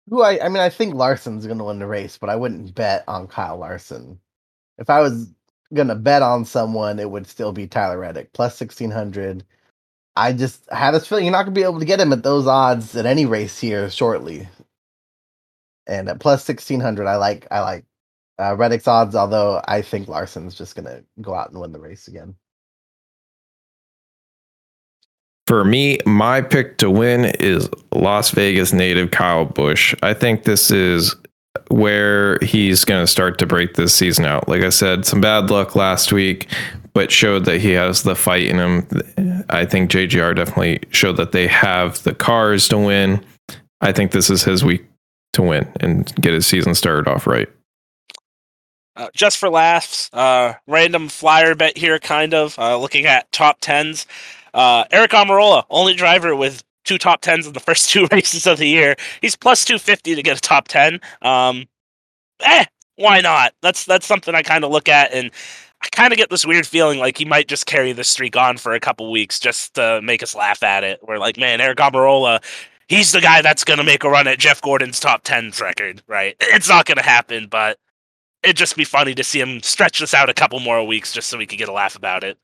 [0.09, 3.03] Who I, I mean, I think Larson's gonna win the race, but I wouldn't bet
[3.07, 4.19] on Kyle Larson.
[4.77, 5.33] If I was
[5.73, 9.43] gonna bet on someone, it would still be Tyler Reddick plus sixteen hundred.
[10.15, 12.47] I just had this feeling you're not gonna be able to get him at those
[12.47, 14.47] odds at any race here shortly.
[15.87, 17.85] And at plus sixteen hundred, I like I like
[18.39, 22.07] uh, Reddick's odds, although I think Larson's just gonna go out and win the race
[22.07, 22.35] again.
[25.47, 29.93] For me, my pick to win is Las Vegas native Kyle Busch.
[30.01, 31.15] I think this is
[31.69, 34.47] where he's going to start to break this season out.
[34.47, 36.47] Like I said, some bad luck last week,
[36.93, 39.45] but showed that he has the fight in him.
[39.49, 43.23] I think JGR definitely showed that they have the cars to win.
[43.81, 44.85] I think this is his week
[45.33, 47.49] to win and get his season started off right.
[48.95, 53.57] Uh, just for laughs, uh, random flyer bet here, kind of uh, looking at top
[53.59, 54.05] tens.
[54.53, 58.57] Uh, Aric Almirola, only driver with two top tens in the first two races of
[58.57, 58.95] the year.
[59.21, 60.99] He's plus two fifty to get a top ten.
[61.21, 61.65] Um,
[62.41, 62.65] eh,
[62.95, 63.53] why not?
[63.61, 65.31] That's that's something I kind of look at, and
[65.83, 68.57] I kind of get this weird feeling like he might just carry this streak on
[68.57, 70.99] for a couple weeks just to make us laugh at it.
[71.03, 72.41] We're like, man, Aric Almirola.
[72.87, 76.03] He's the guy that's going to make a run at Jeff Gordon's top tens record,
[76.07, 76.35] right?
[76.41, 77.79] It's not going to happen, but
[78.43, 81.29] it'd just be funny to see him stretch this out a couple more weeks just
[81.29, 82.37] so we could get a laugh about it.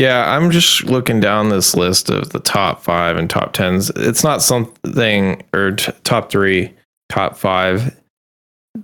[0.00, 3.90] Yeah, I'm just looking down this list of the top five and top tens.
[3.96, 6.74] It's not something or t- top three,
[7.10, 7.94] top five.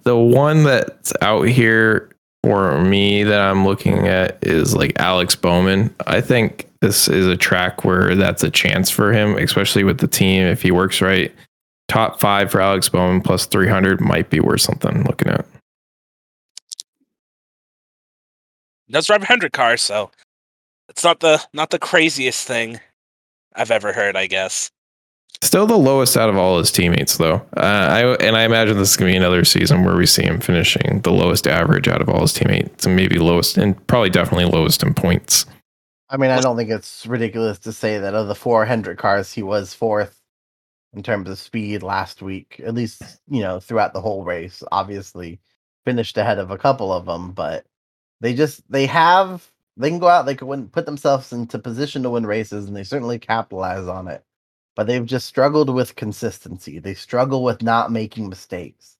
[0.03, 2.11] The one that's out here
[2.43, 5.95] for me that I'm looking at is like Alex Bowman.
[6.07, 10.09] I think this is a track where that's a chance for him, especially with the
[10.09, 11.35] team if he works right.
[11.89, 15.47] Top five for Alex Bowman plus 300 might be worth something looking at.
[18.91, 20.11] Does drive a hundred cars, so
[20.97, 22.81] it's not the not the craziest thing
[23.55, 24.17] I've ever heard.
[24.17, 24.71] I guess.
[25.43, 27.35] Still the lowest out of all his teammates, though.
[27.55, 30.41] Uh, I and I imagine this is gonna be another season where we see him
[30.41, 34.47] finishing the lowest average out of all his teammates, and maybe lowest, and probably definitely
[34.47, 35.45] lowest in points.
[36.09, 39.33] I mean, I don't think it's ridiculous to say that of the four Hendrick cars,
[39.33, 40.23] he was fourth
[40.95, 42.59] in terms of speed last week.
[42.65, 44.63] At least, you know, throughout the whole race.
[44.73, 45.39] Obviously,
[45.85, 47.67] finished ahead of a couple of them, but
[48.23, 52.03] they just they have they can go out, they can win, put themselves into position
[52.05, 54.25] to win races, and they certainly capitalize on it.
[54.77, 56.79] But they've just struggled with consistency.
[56.81, 58.97] They struggle with not making mistakes,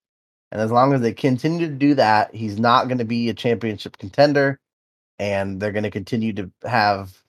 [0.51, 3.35] And as long as they continue to do that, he's not going to be a
[3.35, 4.61] championship contender.
[5.19, 7.23] And they're going to continue to have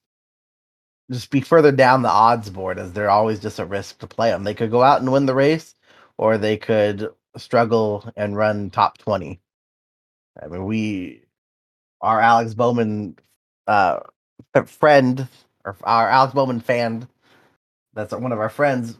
[1.11, 4.29] just be further down the odds board as they're always just a risk to play
[4.31, 4.43] them.
[4.43, 5.75] They could go out and win the race,
[6.17, 9.39] or they could struggle and run top 20.
[10.41, 11.23] I mean, we,
[12.01, 13.17] our Alex Bowman
[13.67, 13.99] uh,
[14.65, 15.27] friend,
[15.65, 17.07] or our Alex Bowman fan,
[17.93, 18.97] that's one of our friends,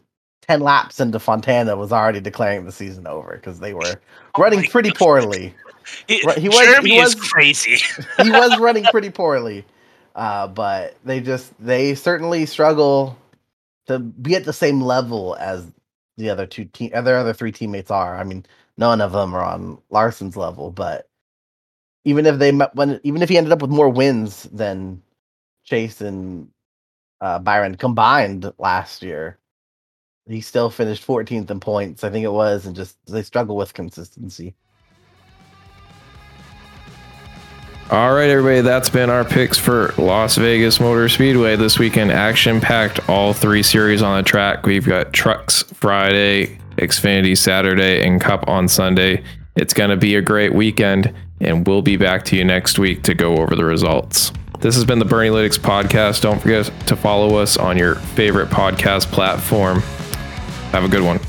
[0.48, 4.00] 10 laps into Fontana was already declaring the season over because they were
[4.34, 5.54] oh running pretty poorly.
[6.06, 7.76] He, he was, Jeremy he was, is crazy.
[8.22, 9.64] he was running pretty poorly.
[10.14, 13.16] Uh, but they just they certainly struggle
[13.86, 15.70] to be at the same level as
[16.16, 18.16] the other two team other other three teammates are.
[18.16, 18.44] I mean,
[18.76, 21.07] none of them are on Larson's level, but
[22.08, 25.02] even if they when even if he ended up with more wins than
[25.64, 26.48] Chase and
[27.20, 29.38] uh, Byron combined last year,
[30.26, 32.04] he still finished 14th in points.
[32.04, 34.54] I think it was, and just they struggle with consistency.
[37.90, 42.10] All right, everybody, that's been our picks for Las Vegas Motor Speedway this weekend.
[42.10, 44.64] Action packed, all three series on the track.
[44.64, 49.22] We've got Trucks Friday, Xfinity Saturday, and Cup on Sunday.
[49.56, 53.02] It's going to be a great weekend, and we'll be back to you next week
[53.04, 54.32] to go over the results.
[54.60, 56.22] This has been the Bernie Bernielytics podcast.
[56.22, 59.80] Don't forget to follow us on your favorite podcast platform.
[60.72, 61.20] Have a good one.